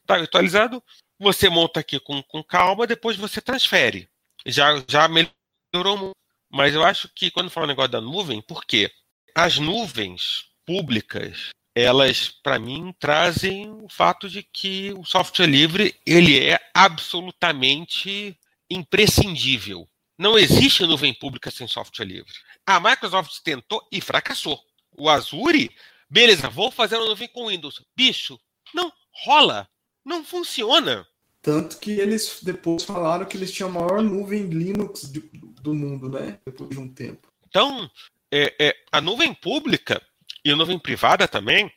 [0.00, 0.82] está virtualizado,
[1.18, 4.08] você monta aqui com, com calma, depois você transfere.
[4.46, 5.37] Já, já melhorou
[5.72, 6.12] melhorou
[6.50, 8.90] Mas eu acho que quando fala o negócio da nuvem, por quê?
[9.34, 16.38] As nuvens públicas, elas, para mim, trazem o fato de que o software livre ele
[16.38, 18.38] é absolutamente
[18.70, 19.88] imprescindível.
[20.18, 22.32] Não existe nuvem pública sem software livre.
[22.66, 24.60] A Microsoft tentou e fracassou.
[24.96, 25.70] O Azure,
[26.10, 27.80] beleza, vou fazer uma nuvem com Windows.
[27.94, 28.38] Bicho,
[28.74, 28.92] não
[29.24, 29.68] rola.
[30.04, 31.06] Não funciona.
[31.40, 35.20] Tanto que eles depois falaram que eles tinham a maior nuvem Linux de,
[35.62, 36.38] do mundo, né?
[36.44, 37.28] Depois de um tempo.
[37.48, 37.88] Então,
[38.30, 40.02] é, é, a nuvem pública
[40.44, 41.70] e a nuvem privada também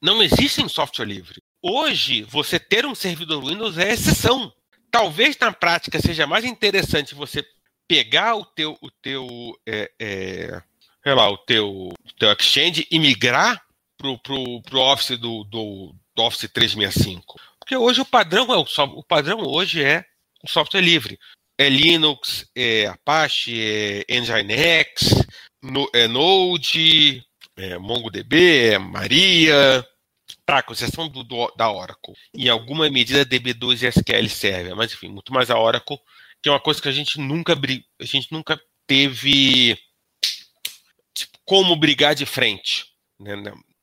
[0.00, 1.42] não existem software livre.
[1.60, 4.52] Hoje, você ter um servidor Windows é exceção.
[4.90, 7.46] Talvez na prática seja mais interessante você
[7.86, 9.28] pegar o teu, o teu,
[9.66, 10.62] é, é,
[11.02, 13.64] sei lá, o teu, o teu Exchange e migrar
[13.96, 18.66] pro, pro Office do, do, do Office 365 porque hoje o padrão é o,
[18.98, 20.04] o padrão hoje é
[20.44, 21.18] o software livre.
[21.56, 25.24] É Linux, é Apache, é Nginx,
[25.62, 27.24] no, é Node,
[27.56, 29.86] é MongoDB, é Maria,
[30.44, 32.14] tá, com exceção do, do, da Oracle.
[32.34, 35.98] Em alguma medida DB2 e SQL serve, mas enfim, muito mais a Oracle,
[36.42, 39.78] que é uma coisa que a gente nunca a gente nunca teve
[41.14, 42.86] tipo, como brigar de frente.
[43.18, 43.34] Né?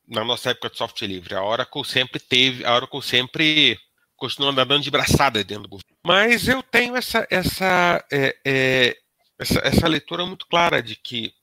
[0.09, 1.35] Na nossa época de software livre.
[1.35, 3.79] A Oracle sempre teve, a Oracle sempre
[4.17, 5.97] continuou andando de braçada dentro do governo.
[6.03, 8.97] Mas eu tenho essa, essa é, é,
[9.37, 11.33] essa, essa leitura muito clara de que,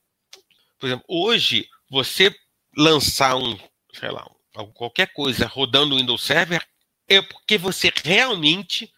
[0.77, 2.35] por exemplo, hoje você
[2.77, 3.57] lançar um,
[3.93, 4.29] sei lá,
[4.73, 6.63] qualquer coisa rodando o Windows Server
[7.07, 8.91] é porque você realmente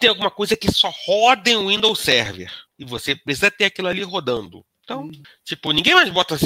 [0.00, 4.02] tem alguma coisa que só roda em Windows Server e você precisa ter aquilo ali
[4.02, 4.64] rodando.
[4.82, 5.22] Então, hum.
[5.44, 6.36] tipo, ninguém mais bota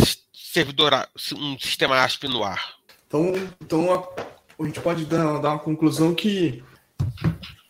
[0.53, 0.93] servidor,
[1.37, 2.75] um sistema ASP no ar.
[3.07, 6.63] Então, então a, a gente pode dar, dar uma conclusão que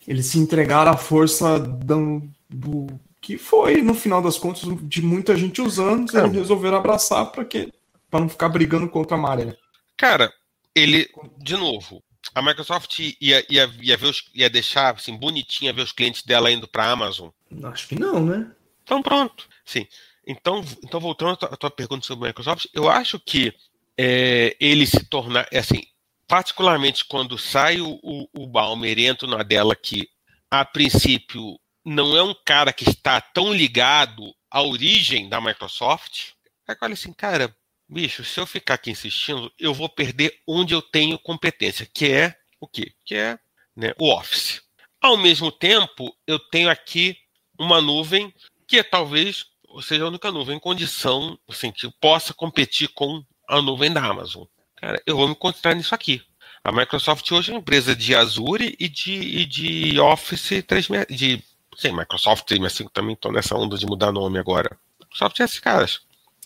[0.06, 2.86] eles se entregaram à força do, do,
[3.20, 7.72] que foi, no final das contas, de muita gente usando, e resolveram abraçar para que
[8.10, 9.56] para não ficar brigando contra a maré.
[9.96, 10.32] Cara,
[10.74, 12.02] ele, de novo,
[12.34, 16.50] a Microsoft ia, ia, ia, ver os, ia deixar assim, bonitinha ver os clientes dela
[16.50, 17.28] indo para a Amazon?
[17.62, 18.50] Acho que não, né?
[18.82, 19.48] Então pronto.
[19.64, 19.86] Sim.
[20.30, 23.52] Então, então voltando à tua, pergunta sobre a Microsoft, eu acho que
[23.98, 25.82] é, ele se tornar, é assim,
[26.28, 30.08] particularmente quando sai o, o, o Balmer e entra na dela que,
[30.48, 36.28] a princípio, não é um cara que está tão ligado à origem da Microsoft,
[36.68, 37.54] aí olha assim, cara,
[37.88, 42.36] bicho, se eu ficar aqui insistindo, eu vou perder onde eu tenho competência, que é
[42.60, 42.92] o quê?
[43.04, 43.38] Que é
[43.74, 44.62] né, o Office.
[45.00, 47.16] Ao mesmo tempo, eu tenho aqui
[47.58, 48.32] uma nuvem
[48.68, 49.49] que é talvez
[49.83, 54.44] seja a única nuvem em condição, assim, que possa competir com a nuvem da Amazon.
[54.76, 56.22] Cara, eu vou me concentrar nisso aqui.
[56.64, 61.14] A Microsoft hoje é uma empresa de Azure e de, e de Office 365.
[61.14, 61.42] De,
[61.76, 64.78] sim, Microsoft 365 também estão nessa onda de mudar nome agora.
[65.00, 66.00] Microsoft é esses caras.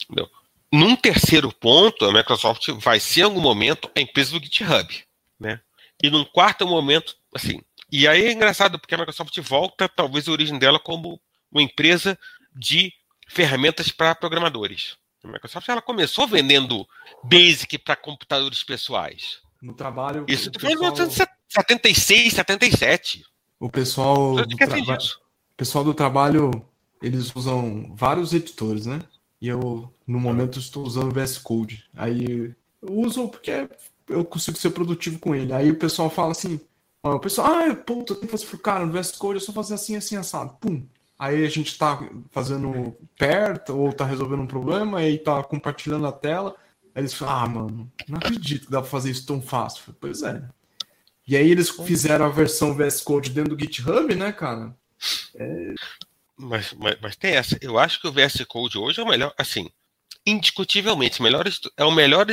[0.05, 0.29] Entendeu?
[0.73, 5.05] Num terceiro ponto, a Microsoft vai ser em algum momento a empresa do GitHub,
[5.39, 5.61] né?
[6.03, 7.61] E num quarto momento, assim.
[7.91, 12.19] E aí é engraçado porque a Microsoft volta, talvez a origem dela como uma empresa
[12.55, 12.93] de
[13.29, 14.97] ferramentas para programadores.
[15.23, 16.87] A Microsoft ela começou vendendo
[17.23, 19.39] Basic para computadores pessoais.
[19.63, 20.27] No trabalho.
[20.29, 23.25] Isso foi em 1976, 77.
[23.59, 24.99] O pessoal do, traba...
[25.57, 26.51] pessoal do trabalho
[27.05, 29.01] eles usam vários editores, né?
[29.41, 31.85] E eu, no momento, estou usando o VS Code.
[31.95, 33.69] Aí eu uso porque
[34.09, 35.53] eu consigo ser produtivo com ele.
[35.53, 36.59] Aí o pessoal fala assim:
[37.03, 39.97] o pessoal, ah, puta, tenho que fazer, cara, no VS Code eu só fazer assim,
[39.97, 40.57] assim, assado.
[40.59, 40.87] Pum.
[41.18, 42.00] Aí a gente tá
[42.31, 46.57] fazendo perto, ou tá resolvendo um problema, e aí tá compartilhando a tela.
[46.94, 49.94] Aí eles falam, ah, mano, não acredito que dá pra fazer isso tão fácil.
[50.00, 50.42] Pois é.
[51.27, 54.77] E aí eles fizeram a versão VS Code dentro do GitHub, né, cara?
[55.35, 55.74] É...
[56.37, 57.57] Mas, mas, mas, tem essa.
[57.61, 59.70] Eu acho que o VS Code hoje é o melhor, assim,
[60.27, 61.46] indiscutivelmente, melhor,
[61.77, 62.27] é o melhor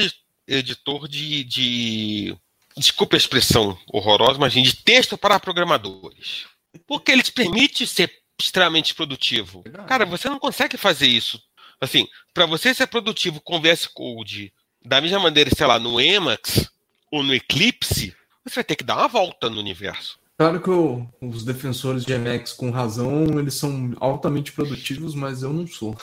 [0.48, 2.38] editor de, de.
[2.76, 6.48] Desculpa a expressão horrorosa, mas de texto para programadores.
[6.88, 9.64] Porque ele te permite ser extremamente produtivo.
[9.88, 11.42] Cara, você não consegue fazer isso.
[11.80, 16.70] Assim, para você ser produtivo com VS Code da mesma maneira, sei lá, no Emacs
[17.12, 20.20] ou no Eclipse, você vai ter que dar uma volta no universo.
[20.38, 25.54] Claro que o, os defensores de Emacs, com razão, eles são altamente produtivos, mas eu
[25.54, 25.96] não sou.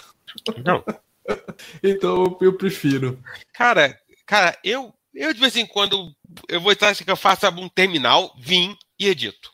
[0.64, 0.85] Não.
[1.83, 3.20] então eu prefiro.
[3.53, 6.14] Cara, cara, eu, eu de vez em quando
[6.48, 9.53] eu vou estar assim que eu faço um terminal, vim e edito.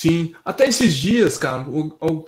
[0.00, 2.24] Sim, até esses dias, cara, o, o,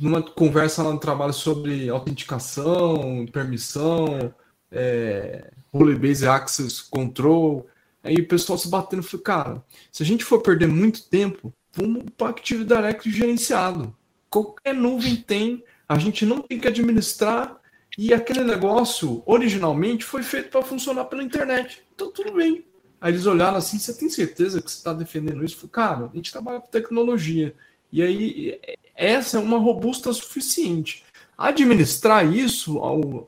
[0.00, 4.34] numa conversa lá no trabalho sobre autenticação, permissão,
[4.72, 7.66] é, Role Based Access Control,
[8.02, 12.04] Aí o pessoal se batendo, falei, cara, se a gente for perder muito tempo, vamos
[12.16, 13.96] para Active Directory gerenciado.
[14.28, 17.58] Qualquer nuvem tem, a gente não tem que administrar
[17.98, 21.82] e aquele negócio originalmente foi feito para funcionar pela internet.
[21.94, 22.64] Então tudo bem.
[23.04, 25.56] Aí eles olharam assim, você tem certeza que você está defendendo isso?
[25.56, 27.54] falei, cara, a gente trabalha com tecnologia.
[27.92, 28.58] E aí
[28.94, 31.04] essa é uma robusta suficiente.
[31.36, 32.80] Administrar isso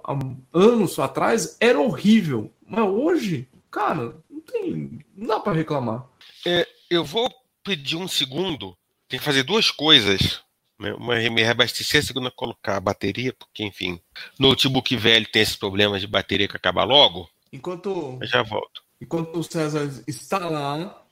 [0.03, 0.19] há
[0.59, 2.51] anos atrás era horrível.
[2.67, 4.17] Mas hoje, cara,
[4.51, 4.99] tem.
[5.15, 6.07] Não dá para reclamar.
[6.47, 7.31] É, eu vou
[7.63, 8.75] pedir um segundo.
[9.07, 10.41] Tem que fazer duas coisas.
[10.79, 14.01] Uma me reabastecer, a segunda colocar a bateria, porque, enfim,
[14.39, 17.29] notebook velho tem esse problema de bateria que acaba logo.
[17.53, 18.17] Enquanto.
[18.23, 18.86] Eu já volto.
[19.01, 21.03] Enquanto o César está lá,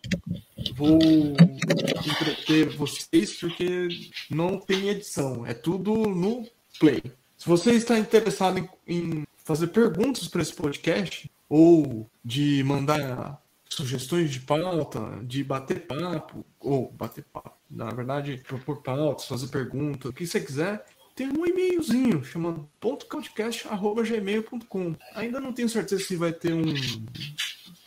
[0.75, 3.88] vou entreter vocês, porque
[4.31, 5.47] não tem edição.
[5.47, 6.47] É tudo no
[6.79, 7.03] Play.
[7.37, 14.31] Se você está interessado em, em fazer perguntas para esse podcast, ou de mandar sugestões
[14.31, 20.12] de pauta, de bater papo, ou bater papo, na verdade, propor pautas, fazer perguntas, o
[20.12, 24.97] que você quiser, tem um e-mailzinho chamado podcast.gmail.com.
[25.14, 26.64] Ainda não tenho certeza se vai ter um.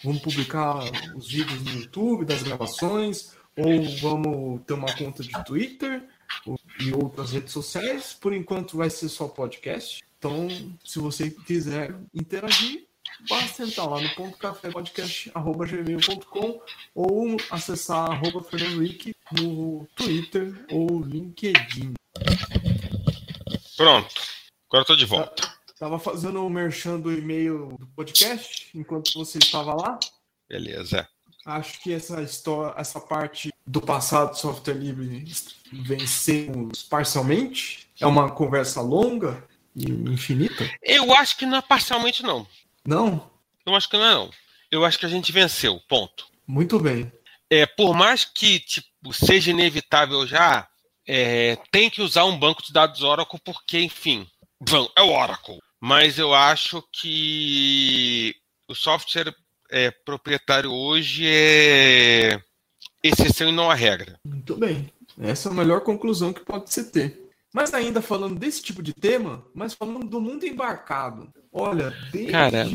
[0.03, 0.79] Vamos publicar
[1.15, 6.07] os vídeos no YouTube das gravações, ou vamos ter uma conta de Twitter
[6.79, 8.13] e outras redes sociais.
[8.13, 10.03] Por enquanto vai ser só podcast.
[10.19, 10.47] Então,
[10.83, 12.85] se você quiser interagir,
[13.29, 14.37] basta entrar lá no ponto
[16.93, 21.93] ou acessar arroba Fernando no Twitter ou LinkedIn.
[23.75, 24.15] Pronto.
[24.69, 25.56] Agora tô de volta.
[25.79, 29.99] Tava fazendo o merchan do e-mail do podcast enquanto você estava lá.
[30.49, 31.07] Beleza.
[31.45, 35.23] Acho que essa história, essa parte do passado do software livre
[35.71, 37.87] vencemos parcialmente.
[37.99, 40.67] É uma conversa longa e infinita.
[40.81, 42.47] Eu acho que não é parcialmente, não.
[42.83, 43.29] Não?
[43.65, 44.31] Eu acho que não é, não.
[44.71, 45.79] Eu acho que a gente venceu.
[45.87, 46.27] Ponto.
[46.47, 47.11] Muito bem.
[47.49, 50.67] É, por mais que tipo, seja inevitável já,
[51.07, 54.27] é, tem que usar um banco de dados Oracle, porque, enfim,
[54.95, 55.59] é o Oracle.
[55.79, 58.35] Mas eu acho que
[58.67, 59.33] o software
[59.69, 62.39] é, proprietário hoje é
[63.03, 64.19] exceção e não a regra.
[64.25, 64.91] Muito bem.
[65.19, 67.27] Essa é a melhor conclusão que pode se ter.
[67.53, 71.33] Mas ainda falando desse tipo de tema, mas falando do mundo embarcado.
[71.51, 72.65] Olha, desde Cara...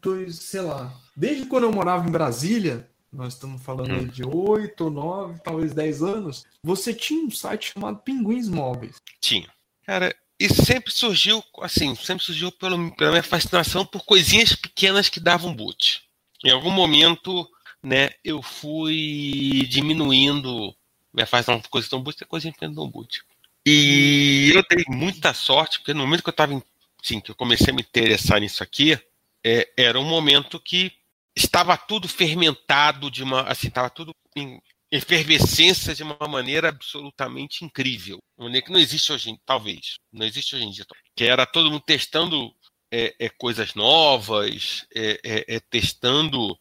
[0.00, 4.06] dois, sei lá, desde quando eu morava em Brasília, nós estamos falando hum.
[4.06, 8.96] de 8, 9, talvez 10 anos, você tinha um site chamado Pinguins Móveis.
[9.20, 9.48] Tinha.
[9.84, 15.18] Cara, e sempre surgiu, assim, sempre surgiu pelo, pela minha fascinação por coisinhas pequenas que
[15.18, 16.02] davam boot.
[16.44, 17.48] Em algum momento,
[17.82, 20.74] né, eu fui diminuindo
[21.12, 23.22] minha fascinação por coisas tão boot, é coisinha pequena tão boot.
[23.66, 26.62] E eu dei muita sorte, porque no momento que eu estava,
[27.02, 28.98] sim, que eu comecei a me interessar nisso aqui,
[29.44, 30.92] é, era um momento que
[31.34, 38.18] estava tudo fermentado de uma, assim, estava tudo em efervescência de uma maneira absolutamente incrível,
[38.36, 41.70] uma maneira que não existe hoje, talvez, não existe hoje em dia, que era todo
[41.70, 42.50] mundo testando
[42.90, 46.58] é, é, coisas novas, é, é, é testando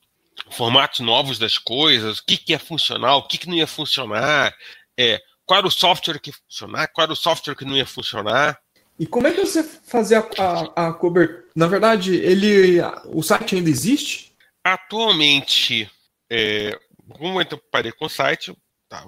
[0.51, 4.53] formatos novos das coisas, o que, que ia funcionar, o que, que não ia funcionar,
[4.97, 7.85] é, qual era o software que ia funcionar, qual era o software que não ia
[7.85, 8.59] funcionar.
[8.99, 11.45] E como é que você fazia a, a, a cobertura?
[11.55, 14.33] Na verdade, ele, o site ainda existe?
[14.63, 15.89] Atualmente,
[16.29, 16.77] é,
[17.07, 18.55] momento eu parei com o site,
[18.89, 19.05] tá,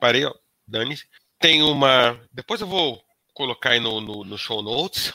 [0.00, 0.34] parei, ó,
[0.66, 1.06] dane -se.
[1.38, 2.20] Tem uma.
[2.32, 3.02] Depois eu vou
[3.34, 5.12] colocar aí no, no, no show notes,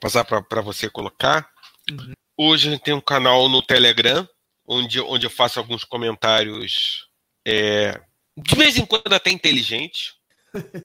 [0.00, 1.50] passar para você colocar.
[1.90, 2.12] Uhum.
[2.36, 4.28] Hoje a gente tem um canal no Telegram,
[4.66, 7.08] onde, onde eu faço alguns comentários
[7.46, 8.00] é,
[8.36, 10.14] de vez em quando até inteligente.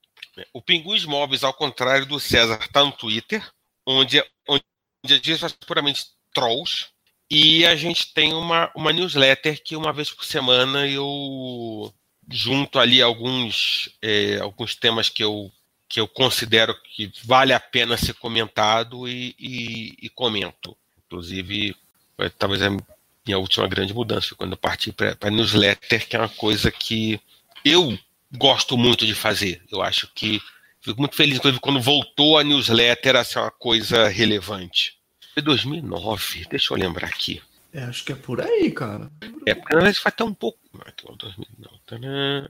[0.54, 3.48] o Pinguins Móveis, ao contrário do César, está no Twitter,
[3.86, 4.64] onde, onde
[5.06, 6.88] a gente faz puramente trolls.
[7.30, 11.94] E a gente tem uma, uma newsletter que uma vez por semana eu
[12.32, 15.52] junto ali alguns, é, alguns temas que eu,
[15.88, 20.78] que eu considero que vale a pena ser comentado e, e, e comento.
[21.06, 21.76] Inclusive,
[22.38, 26.20] talvez a minha última grande mudança foi quando eu parti para a newsletter, que é
[26.20, 27.20] uma coisa que
[27.66, 27.98] eu
[28.32, 29.62] gosto muito de fazer.
[29.72, 30.40] Eu acho que
[30.82, 34.99] fico muito feliz, inclusive, quando voltou a newsletter a ser uma coisa relevante.
[35.40, 37.42] Foi 2009, deixa eu lembrar aqui.
[37.72, 39.10] É, acho que é por aí, cara.
[39.46, 40.60] É, porque na verdade vai até um pouco.
[41.58, 41.80] Não,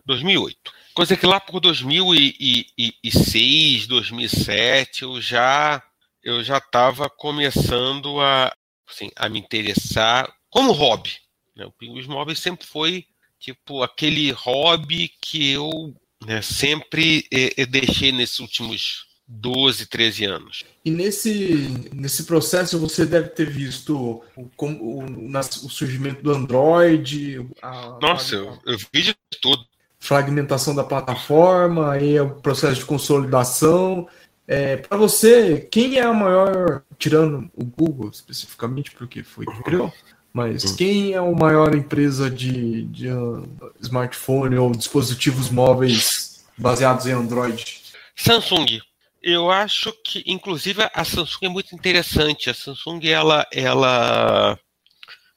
[0.05, 0.73] 2008.
[0.95, 5.83] Coisa que lá por 2006, 2007, eu já
[6.23, 8.51] eu já estava começando a,
[8.89, 11.11] assim, a me interessar como hobby.
[11.55, 11.65] Né?
[11.65, 13.05] O Pinguins Móveis sempre foi
[13.37, 20.63] tipo aquele hobby que eu né, sempre eh, deixei nesses últimos 12, 13 anos.
[20.83, 23.95] E nesse, nesse processo você deve ter visto
[24.35, 27.47] o, o, o surgimento do Android.
[27.61, 29.63] A, Nossa, a, eu, eu vi de tudo.
[29.99, 34.07] Fragmentação da plataforma, aí o processo de consolidação.
[34.47, 39.93] É, Para você, quem é a maior, tirando o Google especificamente, porque foi que criou,
[40.33, 40.75] mas hum.
[40.75, 43.47] quem é a maior empresa de, de uh,
[43.79, 47.81] smartphone ou dispositivos móveis baseados em Android?
[48.15, 48.79] Samsung.
[49.21, 52.49] Eu acho que, inclusive, a Samsung é muito interessante.
[52.49, 54.59] A Samsung, ela, ela,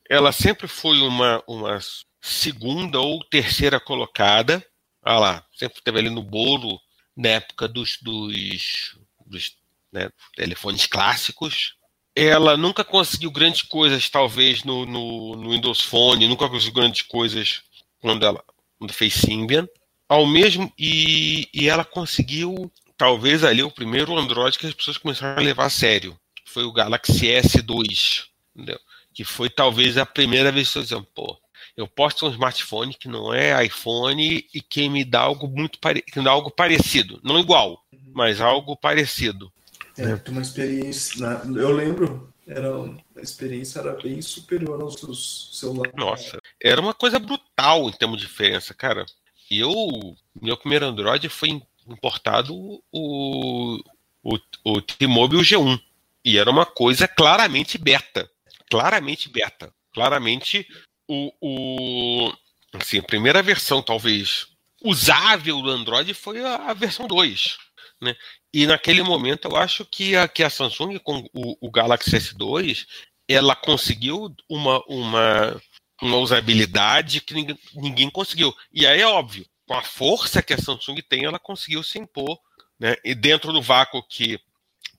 [0.09, 1.79] ela sempre foi uma, uma
[2.21, 4.65] segunda ou terceira colocada.
[5.05, 6.81] Olha lá, sempre esteve ali no bolo
[7.17, 9.57] na época dos, dos, dos
[9.93, 11.77] né, telefones clássicos
[12.15, 17.63] ela nunca conseguiu grandes coisas, talvez, no, no, no, Windows Phone, nunca conseguiu grandes coisas
[18.01, 18.45] quando ela
[18.79, 19.67] quando fez Symbian.
[20.09, 22.71] Ao mesmo, e, e ela conseguiu,
[23.03, 26.17] talvez, ali o primeiro Android que as pessoas começaram a levar a sério.
[26.47, 28.79] Foi o Galaxy S2, entendeu?
[29.13, 31.37] que foi talvez a primeira vez que eu dizendo, pô,
[31.77, 35.81] eu posso ter um smartphone que não é iPhone e que me dá algo muito
[35.81, 36.05] pare...
[36.15, 37.85] dá algo parecido, não igual,
[38.15, 39.53] mas algo parecido.
[39.99, 41.43] É, uma experiência.
[41.57, 42.69] Eu lembro, era,
[43.17, 45.93] a experiência era bem superior aos seus celulares.
[45.95, 49.05] Nossa, era uma coisa brutal em termos de diferença, cara.
[49.51, 51.51] E eu, meu primeiro Android foi
[51.93, 53.81] importado o,
[54.23, 55.81] o, o T-Mobile G1.
[56.25, 58.31] E era uma coisa claramente beta.
[58.71, 59.73] Claramente beta.
[59.93, 60.67] Claramente
[61.09, 62.33] o, o
[62.73, 64.47] assim, a primeira versão, talvez,
[64.83, 67.59] usável do Android foi a, a versão 2.
[68.01, 68.17] Né?
[68.53, 72.87] E naquele momento eu acho que a, que a Samsung com o, o Galaxy S2
[73.29, 75.63] ela conseguiu uma, uma,
[76.01, 78.55] uma usabilidade que ninguém, ninguém conseguiu.
[78.73, 82.39] E aí é óbvio, com a força que a Samsung tem, ela conseguiu se impor.
[82.79, 82.95] Né?
[83.03, 84.39] E dentro do vácuo que,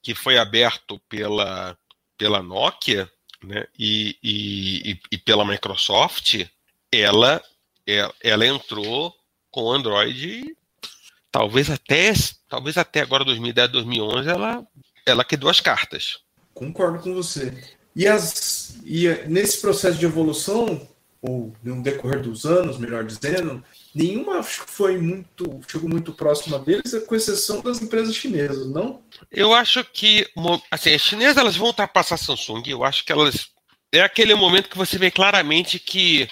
[0.02, 1.78] que foi aberto pela,
[2.18, 3.08] pela Nokia
[3.40, 3.66] né?
[3.78, 6.44] e, e, e pela Microsoft,
[6.90, 7.40] ela,
[7.86, 9.14] ela, ela entrou
[9.48, 10.56] com Android
[11.30, 12.12] talvez até
[12.48, 14.66] talvez até agora 2010 2011 ela
[15.06, 16.18] ela que deu as cartas
[16.52, 17.52] concordo com você
[17.94, 20.88] e as e nesse processo de evolução
[21.20, 23.64] ou no decorrer dos anos melhor dizendo
[23.94, 29.84] nenhuma foi muito chegou muito próxima deles com exceção das empresas chinesas não eu acho
[29.84, 30.26] que
[30.70, 33.48] assim as chinesas elas vão ultrapassar a Samsung eu acho que elas
[33.92, 36.28] é aquele momento que você vê claramente que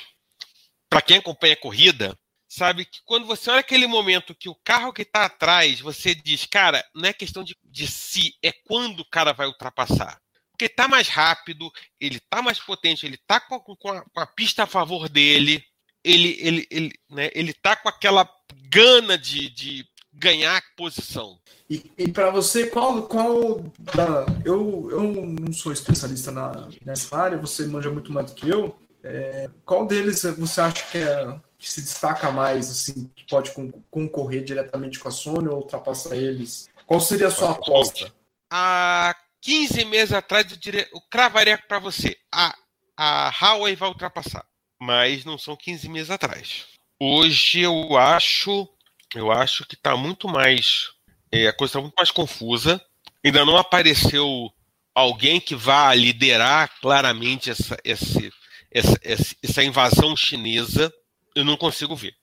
[0.91, 2.19] para quem acompanha a corrida
[2.53, 2.85] sabe?
[2.85, 6.85] Que quando você olha aquele momento que o carro que está atrás, você diz, cara,
[6.95, 10.21] não é questão de, de si, é quando o cara vai ultrapassar.
[10.51, 14.65] Porque está mais rápido, ele está mais potente, ele está com, com, com a pista
[14.65, 15.65] a favor dele,
[16.05, 18.28] ele, ele, ele, né, ele tá com aquela
[18.68, 21.38] gana de, de ganhar posição.
[21.68, 27.38] E, e para você, qual, qual da, eu, eu não sou especialista na, nessa área,
[27.38, 28.76] você manja muito mais do que eu.
[29.05, 33.53] É, qual deles você acha que é que se destaca mais, assim, que pode
[33.88, 36.68] concorrer diretamente com a Sony ou ultrapassar eles?
[36.84, 38.12] Qual seria a sua aposta?
[38.50, 42.16] Há 15 meses atrás, eu, diria, eu cravaria para você.
[42.34, 42.53] A,
[42.96, 44.44] a Huawei vai ultrapassar,
[44.83, 46.64] mas não são 15 meses atrás.
[46.99, 48.68] Hoje eu acho,
[49.14, 50.91] eu acho que está muito mais,
[51.30, 52.85] é, a coisa está muito mais confusa.
[53.24, 54.53] Ainda não apareceu
[54.93, 59.01] alguém que vá liderar claramente essa, essa,
[59.41, 60.93] essa, invasão chinesa
[61.33, 62.16] eu não consigo ver.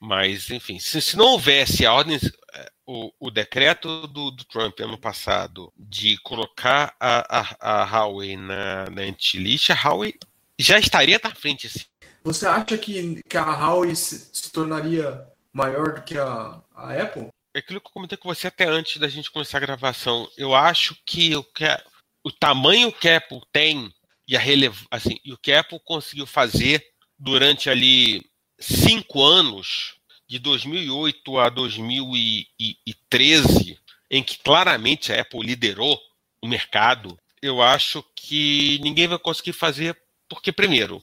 [0.00, 2.18] Mas, enfim, se, se não houvesse a ordem,
[2.54, 8.38] é, o, o decreto do, do, Trump ano passado de colocar a, a, a Huawei
[8.38, 10.14] na, na anti-list, a Huawei
[10.58, 11.66] já estaria na frente.
[11.66, 11.84] Assim.
[12.22, 17.28] Você acha que, que a Huawei se, se tornaria maior do que a, a Apple?
[17.54, 20.28] É aquilo que eu comentei com você até antes da gente começar a gravação.
[20.36, 21.64] Eu acho que o, que
[22.24, 23.94] o tamanho que a Apple tem
[24.26, 26.84] e, a relev, assim, e o que a Apple conseguiu fazer
[27.18, 28.22] durante ali
[28.58, 29.94] cinco anos,
[30.26, 33.78] de 2008 a 2013,
[34.10, 36.00] em que claramente a Apple liderou
[36.42, 39.94] o mercado, eu acho que ninguém vai conseguir fazer,
[40.34, 41.02] porque, primeiro,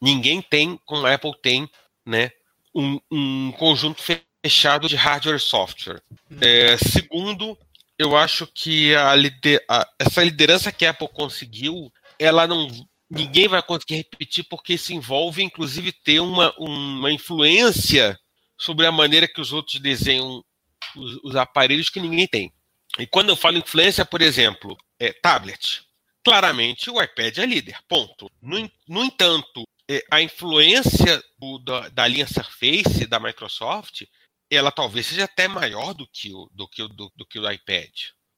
[0.00, 1.68] ninguém tem, como a Apple tem,
[2.04, 2.30] né,
[2.74, 6.02] um, um conjunto fechado de hardware e software.
[6.40, 7.56] É, segundo,
[7.98, 9.14] eu acho que a,
[9.68, 12.68] a, essa liderança que a Apple conseguiu, ela não
[13.08, 18.18] ninguém vai conseguir repetir porque isso envolve, inclusive, ter uma, uma influência
[18.58, 20.44] sobre a maneira que os outros desenham
[20.96, 22.52] os, os aparelhos que ninguém tem.
[22.98, 25.82] E quando eu falo influência, por exemplo, é tablet.
[26.24, 28.30] Claramente o iPad é líder, ponto.
[28.40, 34.04] No, no entanto, é, a influência do, da, da, linha Surface da Microsoft,
[34.50, 37.50] ela talvez seja até maior do que o, do que o, do, do que o
[37.50, 37.90] iPad.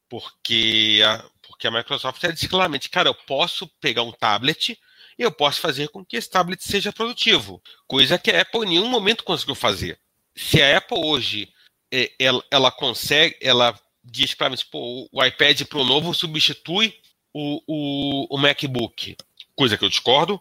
[0.08, 4.78] Porque a, porque a Microsoft disse claramente, cara, eu posso pegar um tablet
[5.18, 8.70] e eu posso fazer com que esse tablet seja produtivo, coisa que a Apple em
[8.70, 9.98] nenhum momento conseguiu fazer.
[10.36, 11.52] Se a Apple hoje
[11.92, 16.94] é, ela, ela, consegue, ela diz para mim, pô, o iPad Pro novo substitui
[17.36, 19.16] o, o, o, MacBook,
[19.54, 20.40] coisa que eu discordo,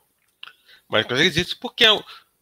[0.88, 1.86] mas consegue dizer isso porque,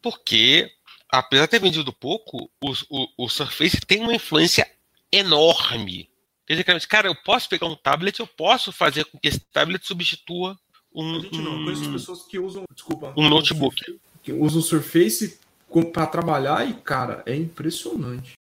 [0.01, 0.71] porque
[1.09, 4.69] apesar de ter vendido pouco, o, o, o Surface tem uma influência
[5.11, 6.09] enorme
[6.45, 9.85] Quer dizer, cara, eu posso pegar um tablet, eu posso fazer com que esse tablet
[9.85, 10.59] substitua
[10.93, 11.17] um.
[11.17, 13.81] A gente não, conheço pessoas que usam, desculpa, um notebook.
[14.21, 15.39] Que usam o Surface
[15.91, 18.33] para trabalhar e, cara, é impressionante.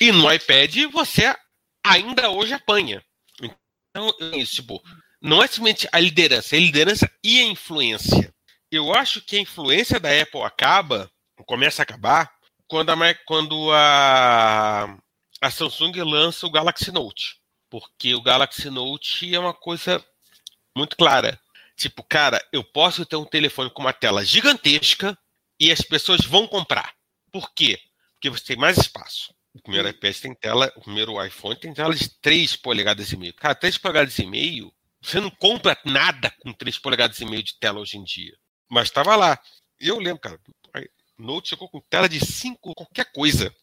[0.00, 1.34] E no iPad você
[1.82, 3.02] ainda hoje apanha.
[3.40, 4.82] Então, é isso, tipo,
[5.26, 8.32] não é simplesmente a liderança, é a liderança e a influência.
[8.70, 11.10] Eu acho que a influência da Apple acaba,
[11.44, 12.32] começa a acabar,
[12.68, 14.96] quando a, quando a,
[15.40, 17.40] a Samsung lança o Galaxy Note.
[17.68, 20.04] Porque o Galaxy Note é uma coisa
[20.76, 21.40] muito clara.
[21.76, 25.18] Tipo, cara, eu posso ter um telefone com uma tela gigantesca
[25.58, 26.94] e as pessoas vão comprar.
[27.32, 27.80] Por quê?
[28.14, 29.34] Porque você tem mais espaço.
[29.52, 33.34] O primeiro iPad tem tela, o primeiro iPhone tem tela de 3 polegadas e meio.
[33.34, 34.72] Cara, 3 polegadas e meio,
[35.06, 38.36] você não compra nada com 3 polegadas e meio de tela hoje em dia.
[38.68, 39.38] Mas estava lá.
[39.78, 40.40] Eu lembro, cara,
[41.18, 43.54] Note chegou com tela de 5, qualquer coisa.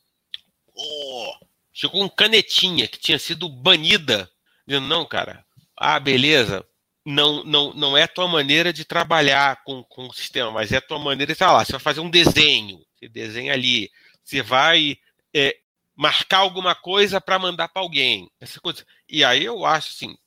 [0.74, 1.36] Oh,
[1.72, 4.30] chegou com canetinha que tinha sido banida.
[4.66, 5.46] Dizendo, não, cara,
[5.78, 6.66] ah, beleza,
[7.06, 10.78] não, não, não é a tua maneira de trabalhar com, com o sistema, mas é
[10.78, 13.92] a tua maneira de, sei lá, você vai fazer um desenho, você desenha ali,
[14.24, 14.98] você vai
[15.34, 15.58] é,
[15.96, 18.32] marcar alguma coisa para mandar para alguém.
[18.40, 18.86] Essa coisa.
[19.08, 20.18] E aí eu acho assim,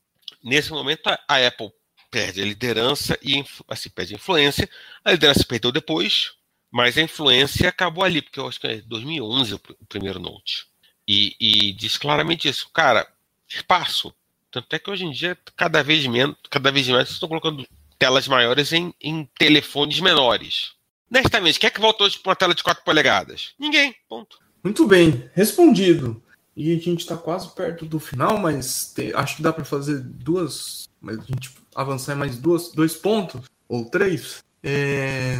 [0.47, 1.73] nesse momento a, Apple
[2.09, 4.71] perde a liderança e assim, perde a influência.
[5.05, 6.33] A liderança perdeu depois,
[6.71, 10.67] mas a influência acabou ali, porque eu acho que é 2011 o, primeiro Note.
[11.07, 13.07] E, e, diz claramente isso, cara,
[13.49, 14.15] espaço.
[14.51, 17.67] Tanto é que hoje em dia, cada vez menos, cada vez mais, estão colocando
[17.99, 20.73] telas maiores em, em telefones menores.
[21.11, 23.53] Honestamente, quem é que voltou para uma tela de 4 polegadas?
[23.59, 24.39] Ninguém, ponto.
[24.63, 26.23] Muito bem, respondido.
[26.57, 30.01] E a gente está quase perto do final, mas te, acho que dá para fazer
[30.01, 30.89] duas.
[31.01, 34.43] Mas a gente avançar mais duas, dois pontos, ou três.
[34.63, 35.37] É...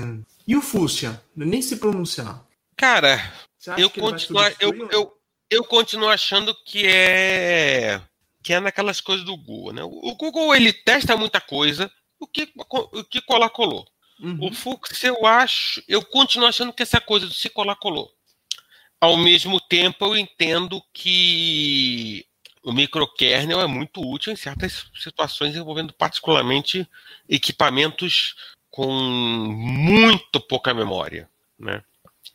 [0.47, 1.21] E o Fúcia?
[1.35, 2.45] Nem se pronunciar.
[2.77, 3.19] Cara,
[3.79, 5.19] eu continuo, eu, eu,
[5.51, 8.01] eu continuo achando que é
[8.43, 9.83] que é naquelas coisas do Google, né?
[9.83, 11.91] O Google ele testa muita coisa,
[12.21, 13.85] o que o que colar colou.
[14.21, 14.39] Uhum.
[14.41, 18.16] O Fux eu acho, eu continuo achando que essa coisa do se colar colou.
[19.01, 22.27] Ao mesmo tempo eu entendo que
[22.63, 26.89] o microkernel é muito útil em certas situações envolvendo particularmente
[27.29, 28.35] equipamentos
[28.71, 31.83] com muito pouca memória, né?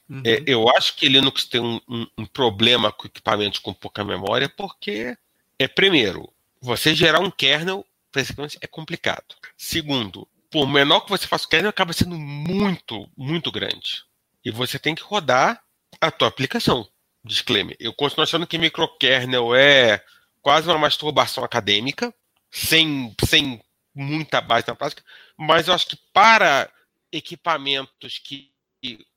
[0.09, 0.21] Uhum.
[0.25, 4.49] É, eu acho que Linux tem um, um, um, problema com equipamentos com pouca memória
[4.49, 5.17] porque
[5.59, 6.31] é primeiro
[6.61, 9.35] você gerar um kernel principalmente é complicado.
[9.57, 14.03] Segundo, por menor que você faça o kernel acaba sendo muito muito grande
[14.43, 15.61] e você tem que rodar
[16.01, 16.87] a tua aplicação.
[17.23, 17.77] Disclaimer.
[17.79, 20.03] Eu continuo achando que microkernel é
[20.41, 22.13] quase uma masturbação acadêmica,
[22.49, 23.61] sem, sem
[23.93, 25.03] muita base na prática,
[25.37, 26.69] mas eu acho que para
[27.11, 28.51] equipamentos que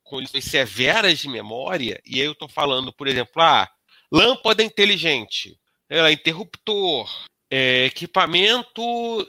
[0.03, 3.69] com lições severas de memória, e aí eu estou falando, por exemplo, ah,
[4.13, 5.59] lâmpada inteligente,
[5.89, 7.11] é, interruptor,
[7.51, 8.83] é, equipamento,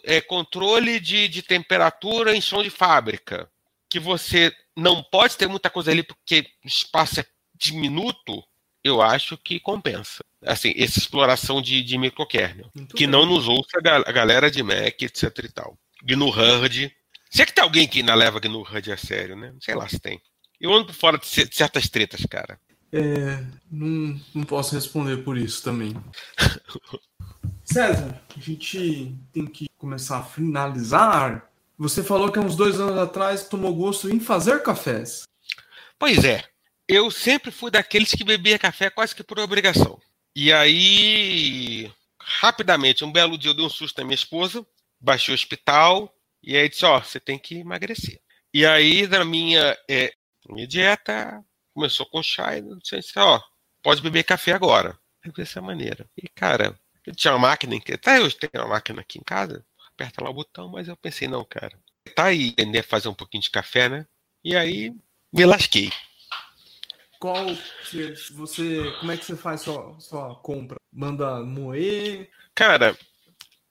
[0.03, 3.49] é, controle de, de temperatura em som de fábrica,
[3.89, 7.25] que você não pode ter muita coisa ali porque o espaço é
[7.57, 8.43] diminuto,
[8.83, 10.23] eu acho que compensa.
[10.45, 12.69] Assim, essa exploração de, de microkernel.
[12.75, 13.11] Muito que bem.
[13.11, 15.75] não nos ouça a galera de Mac, etc e tal.
[16.03, 16.95] GNU Hurd.
[17.31, 19.53] Se é que tem alguém que ainda leva GNU Hurd a sério, né?
[19.59, 20.21] Sei lá se tem.
[20.61, 22.59] Eu ando por fora de certas tretas, cara.
[22.93, 25.95] É, não, não posso responder por isso também.
[27.65, 31.49] César, a gente tem que começar a finalizar.
[31.77, 35.23] Você falou que há uns dois anos atrás tomou gosto em fazer cafés.
[35.97, 36.43] Pois é
[36.87, 39.99] eu sempre fui daqueles que bebia café quase que por obrigação.
[40.35, 44.65] E aí, rapidamente, um belo dia eu dei um susto na minha esposa,
[44.99, 46.13] baixei o hospital,
[46.43, 48.21] e aí disse, ó, oh, você tem que emagrecer.
[48.53, 50.13] E aí, na minha, é,
[50.49, 53.41] minha dieta, começou com chá, e eu disse, ó, oh,
[53.81, 54.97] pode beber café agora.
[55.35, 56.07] Dessa maneira.
[56.15, 60.23] E, cara, eu tinha uma máquina, até hoje tem uma máquina aqui em casa, aperta
[60.23, 61.79] lá o botão, mas eu pensei, não, cara,
[62.15, 64.05] tá aí, aprender a fazer um pouquinho de café, né?
[64.43, 64.93] E aí,
[65.33, 65.91] me lasquei
[67.19, 67.45] qual
[68.33, 70.77] você, como é que você faz sua, sua compra?
[70.91, 72.29] Manda moer?
[72.53, 72.97] Cara,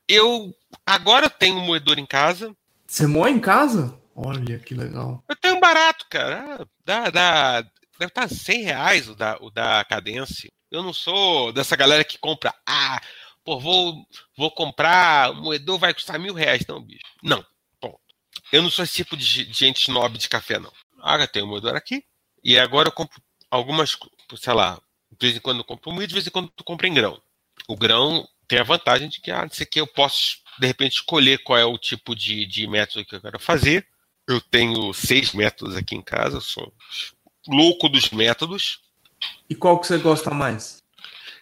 [0.08, 2.54] eu agora eu tenho um moedor em casa.
[2.86, 3.98] Você moe em casa?
[4.14, 5.24] Olha que legal.
[5.28, 6.66] Eu tenho um barato, cara.
[6.84, 7.62] Dá, dá,
[7.98, 10.52] deve estar 100 reais o da, o da Cadence.
[10.70, 12.54] Eu não sou dessa galera que compra.
[12.66, 13.00] Ah,
[13.44, 15.30] pô, vou, vou comprar.
[15.30, 17.02] O moedor vai custar mil reais, não, bicho.
[17.22, 17.44] Não.
[17.80, 17.98] Bom,
[18.52, 20.72] eu não sou esse tipo de gente snob de café, não.
[21.02, 22.04] Ah, eu tenho um moedor aqui.
[22.42, 23.22] E agora eu compro
[23.54, 23.96] algumas,
[24.36, 24.80] sei lá,
[25.10, 27.20] de vez em quando eu compro moído, de vez em quando eu compro em grão.
[27.68, 31.38] O grão tem a vantagem de que, ah, isso aqui eu posso, de repente, escolher
[31.38, 33.86] qual é o tipo de, de método que eu quero fazer.
[34.28, 36.72] Eu tenho seis métodos aqui em casa, sou
[37.46, 38.80] louco dos métodos.
[39.48, 40.82] E qual que você gosta mais?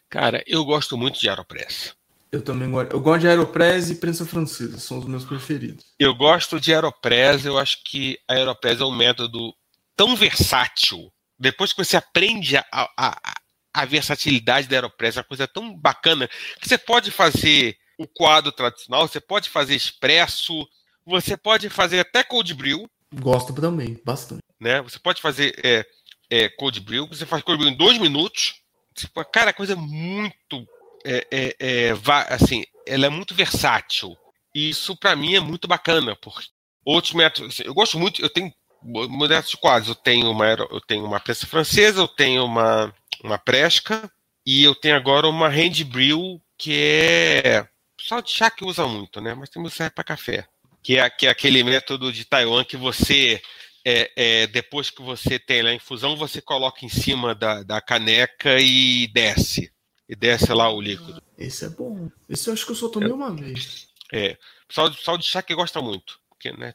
[0.08, 1.94] Cara, eu gosto muito de Aeropress.
[2.30, 2.92] Eu também gosto.
[2.92, 5.84] Eu gosto de Aeropress e prensa francesa, são os meus preferidos.
[5.98, 9.54] Eu gosto de Aeropress, eu acho que a Aeropress é um método
[9.96, 11.11] tão versátil
[11.43, 13.34] depois que você aprende a, a,
[13.74, 16.28] a versatilidade da Aeropress, uma coisa tão bacana,
[16.61, 20.66] que você pode fazer o quadro tradicional, você pode fazer expresso,
[21.05, 22.88] você pode fazer até cold brew.
[23.14, 24.40] Gosto também, bastante.
[24.61, 24.80] Né?
[24.82, 25.84] Você pode fazer é,
[26.30, 28.55] é, cold brew, você faz cold brew em dois minutos.
[28.95, 30.66] Tipo, cara, a coisa muito.
[31.05, 31.90] É, é, é
[32.28, 34.16] assim, ela é muito versátil.
[34.55, 36.47] E isso, para mim, é muito bacana, porque
[36.84, 37.55] outros métodos.
[37.55, 38.53] Assim, eu gosto muito, eu tenho
[38.83, 39.89] modestos quadros.
[39.89, 44.11] Eu tenho uma, eu tenho uma prensa francesa, eu tenho uma, uma presca
[44.45, 47.66] e eu tenho agora uma hand brew que é
[48.01, 49.35] só de chá que usa muito, né?
[49.35, 50.47] Mas também serve para café,
[50.83, 53.41] que é, que é aquele método de Taiwan que você
[53.85, 58.61] é, é, depois que você tem a infusão, você coloca em cima da, da caneca
[58.61, 59.72] e desce.
[60.09, 61.22] E desce lá o líquido.
[61.39, 62.11] Esse é bom.
[62.28, 63.89] Esse eu acho que eu só tomei é, uma vez.
[64.12, 64.37] É.
[64.68, 66.74] Só de chá que gosta muito porque né,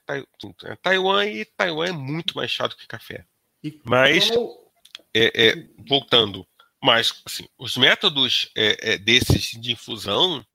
[0.64, 3.26] é Taiwan e Taiwan é muito mais chato que café.
[3.62, 4.72] E Mas, qual...
[5.14, 6.48] é, é, voltando,
[6.82, 10.46] Mas, assim, os métodos é, é, desses de infusão,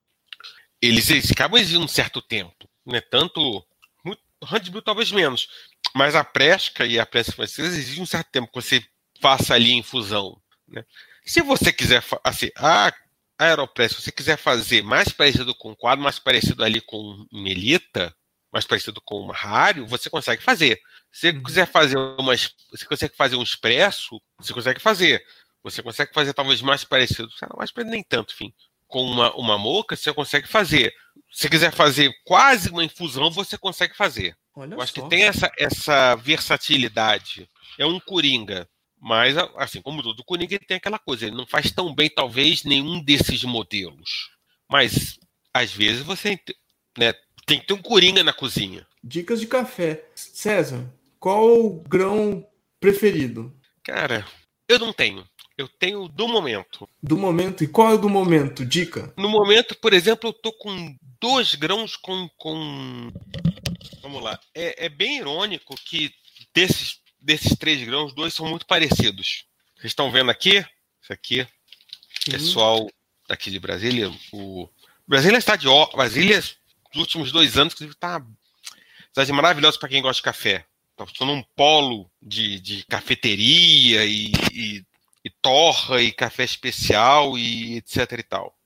[0.81, 2.67] eles, eles acabam exigindo um certo tempo.
[2.85, 3.01] Né?
[3.01, 3.63] Tanto,
[4.03, 5.47] muito, handbill talvez menos,
[5.93, 8.83] mas a presca e a pressa francesa exigem um certo tempo que você
[9.21, 10.41] faça ali a infusão.
[10.67, 10.83] Né?
[11.23, 12.91] Se você quiser, assim, a
[13.37, 18.15] Aeropress, se você quiser fazer mais parecido com quadro, mais parecido ali com Melita,
[18.53, 20.79] mais parecido com uma Rário, você consegue fazer.
[21.11, 21.43] Se você uhum.
[21.43, 25.25] quiser fazer uma, você consegue fazer um expresso, você consegue fazer.
[25.63, 28.53] Você consegue fazer talvez mais parecido, mais parecido nem tanto, enfim,
[28.87, 30.93] com uma, uma moca, você consegue fazer.
[31.31, 34.37] Se quiser fazer quase uma infusão, você consegue fazer.
[34.55, 37.49] Olha Eu acho que tem essa, essa versatilidade.
[37.79, 38.69] É um coringa.
[38.99, 41.25] Mas, assim, como todo coringa, ele tem aquela coisa.
[41.25, 44.29] Ele não faz tão bem, talvez, nenhum desses modelos.
[44.69, 45.17] Mas,
[45.53, 46.39] às vezes, você
[46.97, 47.13] né,
[47.45, 48.85] tem que ter um coringa na cozinha.
[49.03, 50.05] Dicas de café.
[50.15, 52.45] César, qual o grão
[52.79, 53.53] preferido?
[53.83, 54.25] Cara,
[54.67, 55.27] eu não tenho.
[55.57, 56.89] Eu tenho do momento.
[57.01, 57.63] Do momento?
[57.63, 58.65] E qual é o do momento?
[58.65, 59.13] Dica?
[59.17, 62.27] No momento, por exemplo, eu tô com dois grãos com.
[62.37, 63.11] com...
[64.01, 64.39] Vamos lá.
[64.53, 66.11] É, é bem irônico que
[66.53, 69.45] desses, desses três grãos, dois são muito parecidos.
[69.75, 70.65] Vocês estão vendo aqui?
[71.01, 71.47] Isso aqui.
[72.25, 72.89] Pessoal
[73.27, 74.11] daqui de Brasília.
[74.31, 74.67] O
[75.07, 75.85] Brasília está de ó.
[75.87, 76.41] Brasília,
[77.01, 78.25] últimos dois anos, inclusive, está
[79.09, 80.65] cidade maravilhosa para quem gosta de café.
[81.07, 84.85] Estou num polo de, de cafeteria e, e
[85.23, 88.57] e torra e café especial e etc e tal.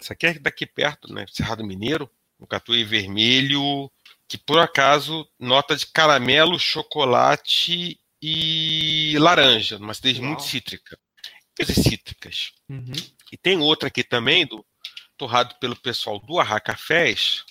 [0.00, 1.26] Isso aqui é daqui perto, né?
[1.28, 2.10] Cerrado Mineiro,
[2.40, 3.90] um catuí vermelho
[4.26, 10.98] que por acaso nota de caramelo, chocolate e laranja, uma acidez muito cítrica.
[11.56, 12.52] Coisas cítricas.
[12.68, 12.92] Uhum.
[13.32, 14.64] E tem outra aqui também, do
[15.16, 17.44] torrado pelo pessoal do Arra Cafés.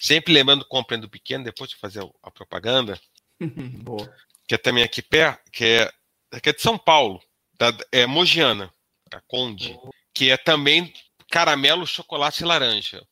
[0.00, 2.98] Sempre lembrando, comprando pequeno, depois de fazer a propaganda.
[3.84, 4.10] Boa.
[4.48, 5.92] Que é também aqui perto, que é
[6.40, 7.20] que é de São Paulo,
[7.54, 8.72] da, é Mogiana,
[9.12, 9.76] a Conde,
[10.14, 10.92] que é também
[11.28, 13.04] caramelo, chocolate e laranja.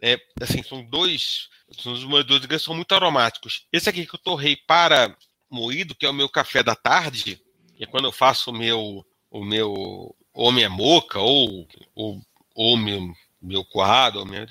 [0.00, 3.66] É, assim, são dois, os moedores de são muito aromáticos.
[3.72, 5.16] Esse aqui que eu torrei para
[5.48, 7.40] moído, que é o meu café da tarde,
[7.76, 12.20] que é quando eu faço o meu, o meu ou minha moca, ou, ou,
[12.54, 14.46] ou meu, meu coado, ou meu...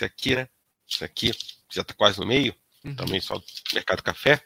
[0.00, 0.48] esse aqui, né?
[0.88, 1.32] Esse aqui,
[1.70, 2.94] já está quase no meio, uhum.
[2.94, 3.40] também só
[3.72, 4.42] Mercado Café.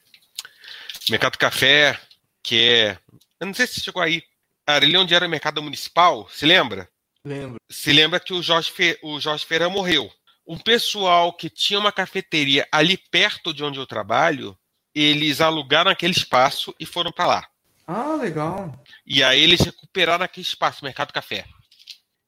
[1.08, 1.98] Mercado Café,
[2.42, 2.98] que é.
[3.40, 4.22] Eu não sei se chegou aí.
[4.66, 6.88] Ali onde era o mercado municipal, se lembra?
[7.22, 7.56] Lembro.
[7.70, 8.98] Se lembra que o Jorge, Fe...
[9.02, 10.10] o Jorge Feira morreu.
[10.46, 14.58] Um pessoal que tinha uma cafeteria ali perto de onde eu trabalho,
[14.94, 17.48] eles alugaram aquele espaço e foram para lá.
[17.86, 18.82] Ah, legal.
[19.06, 21.44] E aí eles recuperaram aquele espaço, Mercado Café.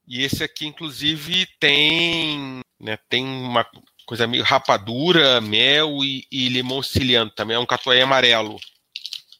[0.07, 3.65] E esse aqui, inclusive, tem, né, tem uma
[4.05, 7.55] coisa meio rapadura, mel e, e limão siciliano também.
[7.55, 8.57] É um catuai amarelo.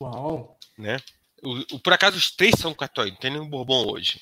[0.01, 0.57] Uau!
[0.77, 0.97] né?
[1.41, 4.21] O, o, por acaso os três são católicos, não tem nenhum bourbon hoje.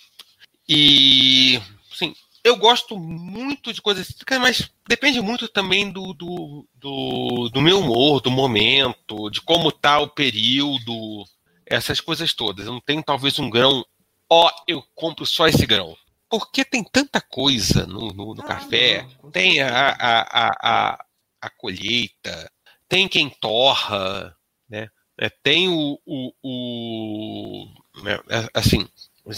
[0.68, 1.62] E,
[1.94, 7.62] sim, eu gosto muito de coisas cítricas, mas depende muito também do, do, do, do,
[7.62, 11.24] meu humor, do momento, de como tá o período,
[11.66, 12.66] essas coisas todas.
[12.66, 13.86] Eu não tenho talvez um grão,
[14.30, 15.96] ó, eu compro só esse grão.
[16.30, 19.08] Porque tem tanta coisa no, no, no ah, café.
[19.24, 20.22] Não, tem a, a,
[20.62, 21.06] a,
[21.42, 22.52] a, colheita,
[22.90, 24.36] tem quem torra,
[24.70, 24.90] né?
[25.18, 28.86] É, tem o, o, o né, é, assim,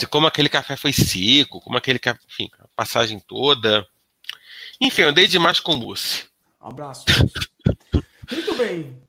[0.09, 3.88] como aquele café foi seco, como aquele enfim, a passagem toda.
[4.81, 6.25] Enfim, eu andei demais com mousse.
[6.61, 7.05] Um abraço.
[8.31, 9.01] Muito bem.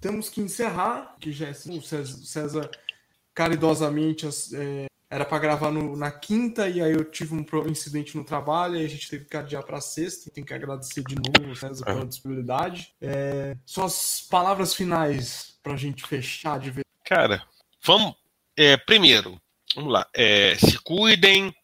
[0.00, 2.70] Temos que encerrar, que já é assim, o César, César
[3.34, 8.24] caridosamente é, era para gravar no, na quinta e aí eu tive um incidente no
[8.24, 10.30] trabalho e a gente teve que adiar para sexta.
[10.30, 12.94] Tem que agradecer de novo, César, pela disponibilidade.
[12.98, 16.84] É, suas palavras finais para a gente fechar de vez?
[17.04, 17.46] Cara,
[17.84, 18.14] vamos.
[18.56, 19.38] É, primeiro,
[19.76, 20.08] vamos lá.
[20.14, 21.54] É, se cuidem,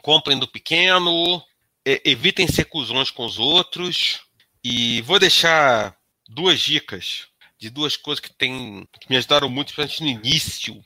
[0.00, 1.42] comprem do pequeno,
[1.84, 4.20] é, evitem ser cuzões com os outros.
[4.62, 5.96] E vou deixar
[6.28, 7.26] duas dicas
[7.58, 10.84] de duas coisas que, tem, que me ajudaram muito, principalmente no início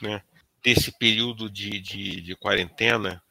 [0.00, 0.22] né,
[0.74, 3.22] desse período de, de, de quarentena.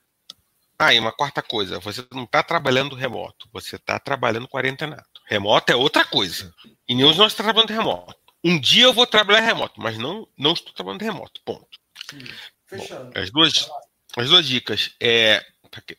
[0.79, 5.21] Ah, e uma quarta coisa, você não está trabalhando remoto, você está trabalhando quarentenato.
[5.25, 6.53] Remoto é outra coisa.
[6.87, 8.15] E nenhum de nós está trabalhando remoto.
[8.43, 11.41] Um dia eu vou trabalhar remoto, mas não, não estou trabalhando remoto.
[11.43, 11.67] Ponto.
[12.71, 13.69] Bom, as, duas,
[14.15, 14.91] as duas dicas.
[15.01, 15.43] É,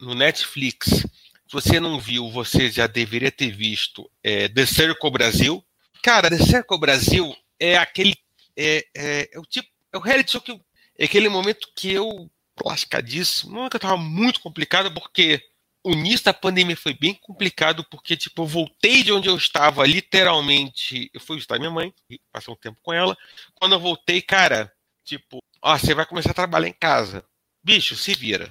[0.01, 5.65] no Netflix, se você não viu, você já deveria ter visto é, The Circle Brasil.
[6.03, 8.15] Cara, The Circle Brasil é aquele.
[8.57, 9.69] É, é, é o tipo.
[9.93, 10.61] É o reality show que.
[10.99, 12.31] É aquele momento que eu.
[12.65, 13.55] Lascadíssimo.
[13.55, 15.41] Não é que eu tava muito complicado, porque
[15.85, 19.87] o início da pandemia foi bem complicado, porque, tipo, eu voltei de onde eu estava,
[19.87, 21.09] literalmente.
[21.15, 21.95] Eu fui visitar minha mãe,
[22.33, 23.17] passei um tempo com ela.
[23.55, 24.73] Quando eu voltei, cara,
[25.05, 27.25] tipo, Ó, você vai começar a trabalhar em casa.
[27.63, 28.49] Bicho, se vira.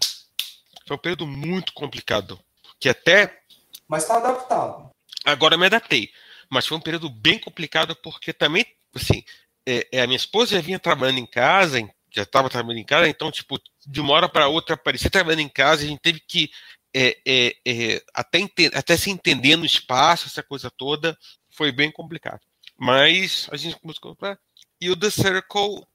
[0.86, 2.40] Foi um período muito complicado.
[2.80, 3.42] Que até.
[3.88, 4.90] Mas tá adaptado.
[5.26, 6.12] Agora eu me adaptei.
[6.50, 9.24] Mas foi um período bem complicado porque também, assim,
[9.66, 11.80] é, é, a minha esposa já vinha trabalhando em casa,
[12.18, 15.50] já estava trabalhando em casa, então, tipo, de uma hora para outra aparecer trabalhando em
[15.50, 16.50] casa, a gente teve que
[16.94, 18.40] é, é, é até,
[18.74, 21.18] até se entender no espaço, essa coisa toda,
[21.50, 22.42] foi bem complicado.
[22.76, 24.40] Mas a gente começou a comprar.
[24.82, 25.86] E o The Circle,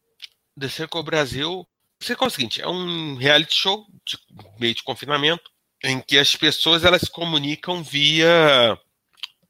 [0.58, 1.66] The Circle Brasil,
[2.00, 4.16] o Circle é o seguinte, é um reality show de
[4.60, 5.50] meio de confinamento,
[5.82, 8.78] em que as pessoas elas se comunicam via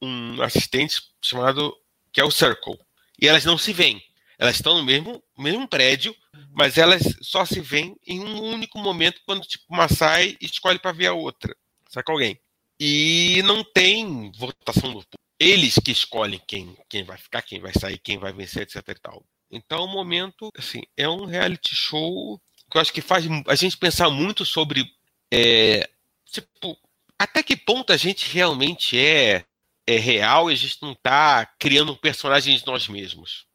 [0.01, 1.77] um assistente chamado
[2.11, 2.79] que é o Circle.
[3.20, 4.03] E elas não se veem.
[4.39, 6.16] Elas estão no mesmo, mesmo prédio,
[6.55, 10.79] mas elas só se veem em um único momento quando tipo, uma sai e escolhe
[10.79, 11.57] para ver a outra.
[11.89, 12.39] Saca alguém?
[12.79, 15.05] E não tem votação do
[15.39, 18.95] Eles que escolhem quem, quem vai ficar, quem vai sair, quem vai vencer, etc e
[18.95, 19.25] tal.
[19.51, 22.41] Então, o momento, assim, é um reality show
[22.71, 24.91] que eu acho que faz a gente pensar muito sobre
[25.31, 25.89] é,
[26.25, 26.79] tipo,
[27.19, 29.45] até que ponto a gente realmente é,
[29.87, 33.47] é real e a gente não está criando um personagem de nós mesmos.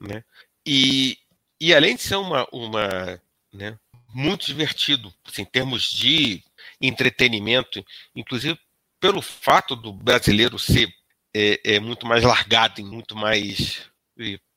[0.00, 0.24] Né?
[0.66, 1.16] E,
[1.60, 3.20] e além de ser uma, uma
[3.52, 3.78] né,
[4.14, 6.42] muito divertido assim, em termos de
[6.80, 7.84] entretenimento,
[8.14, 8.58] inclusive
[8.98, 10.92] pelo fato do brasileiro ser
[11.34, 13.88] é, é muito mais largado, muito mais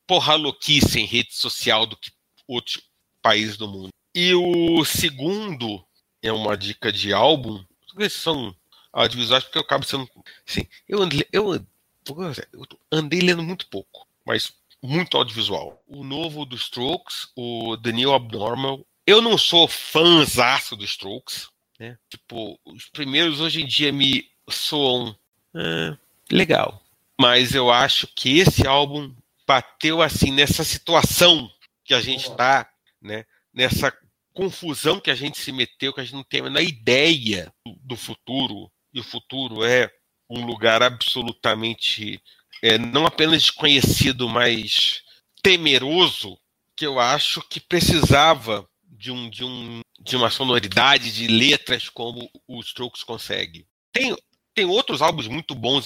[0.06, 2.10] porra louquice em rede social do que
[2.46, 2.82] outros
[3.22, 3.88] países do mundo.
[4.14, 5.84] E o segundo
[6.22, 7.64] é uma dica de álbum,
[8.10, 8.54] são
[8.92, 10.08] audiovisuais porque eu acabo sendo.
[10.46, 14.52] Assim, eu, andei, eu, eu andei lendo muito pouco, mas
[14.86, 15.82] muito audiovisual.
[15.86, 18.86] O novo do Strokes, o The New Abnormal.
[19.06, 21.48] Eu não sou fãzaço do Strokes.
[21.78, 21.98] Né?
[22.08, 25.16] Tipo, os primeiros hoje em dia me soam
[25.54, 25.96] é,
[26.30, 26.82] legal.
[27.18, 29.14] Mas eu acho que esse álbum
[29.46, 31.50] bateu assim nessa situação
[31.84, 32.68] que a gente está,
[33.00, 33.24] né?
[33.52, 33.92] Nessa
[34.32, 38.70] confusão que a gente se meteu, que a gente não tem a ideia do futuro.
[38.92, 39.90] E o futuro é
[40.28, 42.20] um lugar absolutamente
[42.64, 45.02] é, não apenas desconhecido, mas
[45.42, 46.38] temeroso,
[46.74, 52.30] que eu acho que precisava de, um, de, um, de uma sonoridade, de letras como
[52.48, 53.66] o Strokes consegue.
[53.92, 54.16] Tem,
[54.54, 55.84] tem outros álbuns muito bons,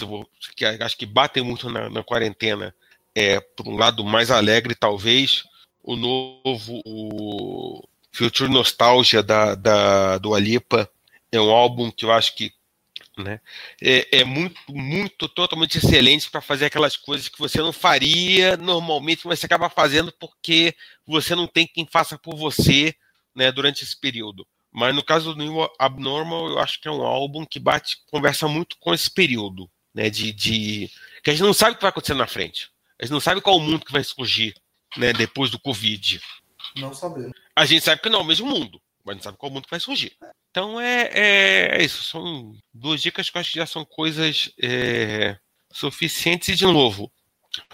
[0.57, 2.73] que acho que batem muito na, na quarentena.
[3.13, 5.43] É, por um lado mais alegre, talvez,
[5.83, 10.89] o novo o Future Nostalgia da, da, do Alipa
[11.33, 12.53] é um álbum que eu acho que
[13.23, 13.41] né?
[13.81, 19.27] É, é, muito, muito, totalmente excelente para fazer aquelas coisas que você não faria normalmente,
[19.27, 20.75] mas você acaba fazendo porque
[21.07, 22.95] você não tem quem faça por você
[23.35, 24.47] né, durante esse período.
[24.71, 28.47] Mas no caso do New Abnormal, eu acho que é um álbum que bate, conversa
[28.47, 30.11] muito com esse período, né?
[30.11, 30.91] De, de
[31.23, 32.71] que a gente não sabe o que vai acontecer na frente.
[32.99, 34.55] A gente não sabe qual o mundo que vai surgir,
[34.97, 35.13] né?
[35.13, 36.21] Depois do Covid.
[36.77, 37.33] Não sabemos.
[37.57, 39.71] A gente sabe que não é o mesmo mundo, mas não sabe qual mundo que
[39.71, 40.17] vai surgir.
[40.51, 42.03] Então é, é, é, isso.
[42.03, 45.39] São duas dicas que eu acho que já são coisas é,
[45.73, 46.51] suficientes.
[46.51, 47.11] E, de novo,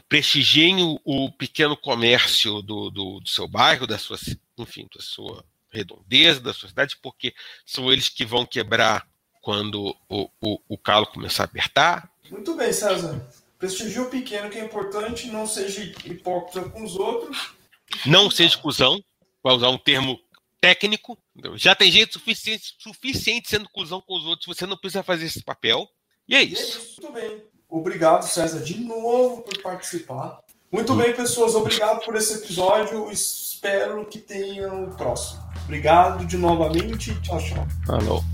[0.09, 4.17] prestigiem o, o pequeno comércio do, do, do, seu bairro, da sua,
[4.57, 7.35] enfim, da sua redondeza, da sua cidade, porque
[7.67, 9.07] são eles que vão quebrar
[9.43, 12.09] quando o, o, o calo começar a apertar.
[12.31, 13.29] Muito bem, César.
[13.59, 17.55] Prestigie o pequeno, que é importante, não seja hipócrita com os outros.
[18.07, 19.03] Não seja cuzão,
[19.43, 20.19] vai usar um termo
[20.65, 21.19] técnico.
[21.57, 25.43] Já tem jeito suficiente, suficiente sendo cuzão com os outros, você não precisa fazer esse
[25.43, 25.87] papel.
[26.27, 26.63] E é isso.
[26.63, 27.03] E é isso.
[27.03, 27.43] Muito bem.
[27.69, 30.39] Obrigado, César, de novo por participar.
[30.73, 31.55] Muito bem, pessoas.
[31.55, 33.11] Obrigado por esse episódio.
[33.11, 35.43] Espero que tenham o próximo.
[35.65, 37.15] Obrigado de novamente.
[37.21, 37.67] Tchau, tchau.
[37.87, 38.25] Falou.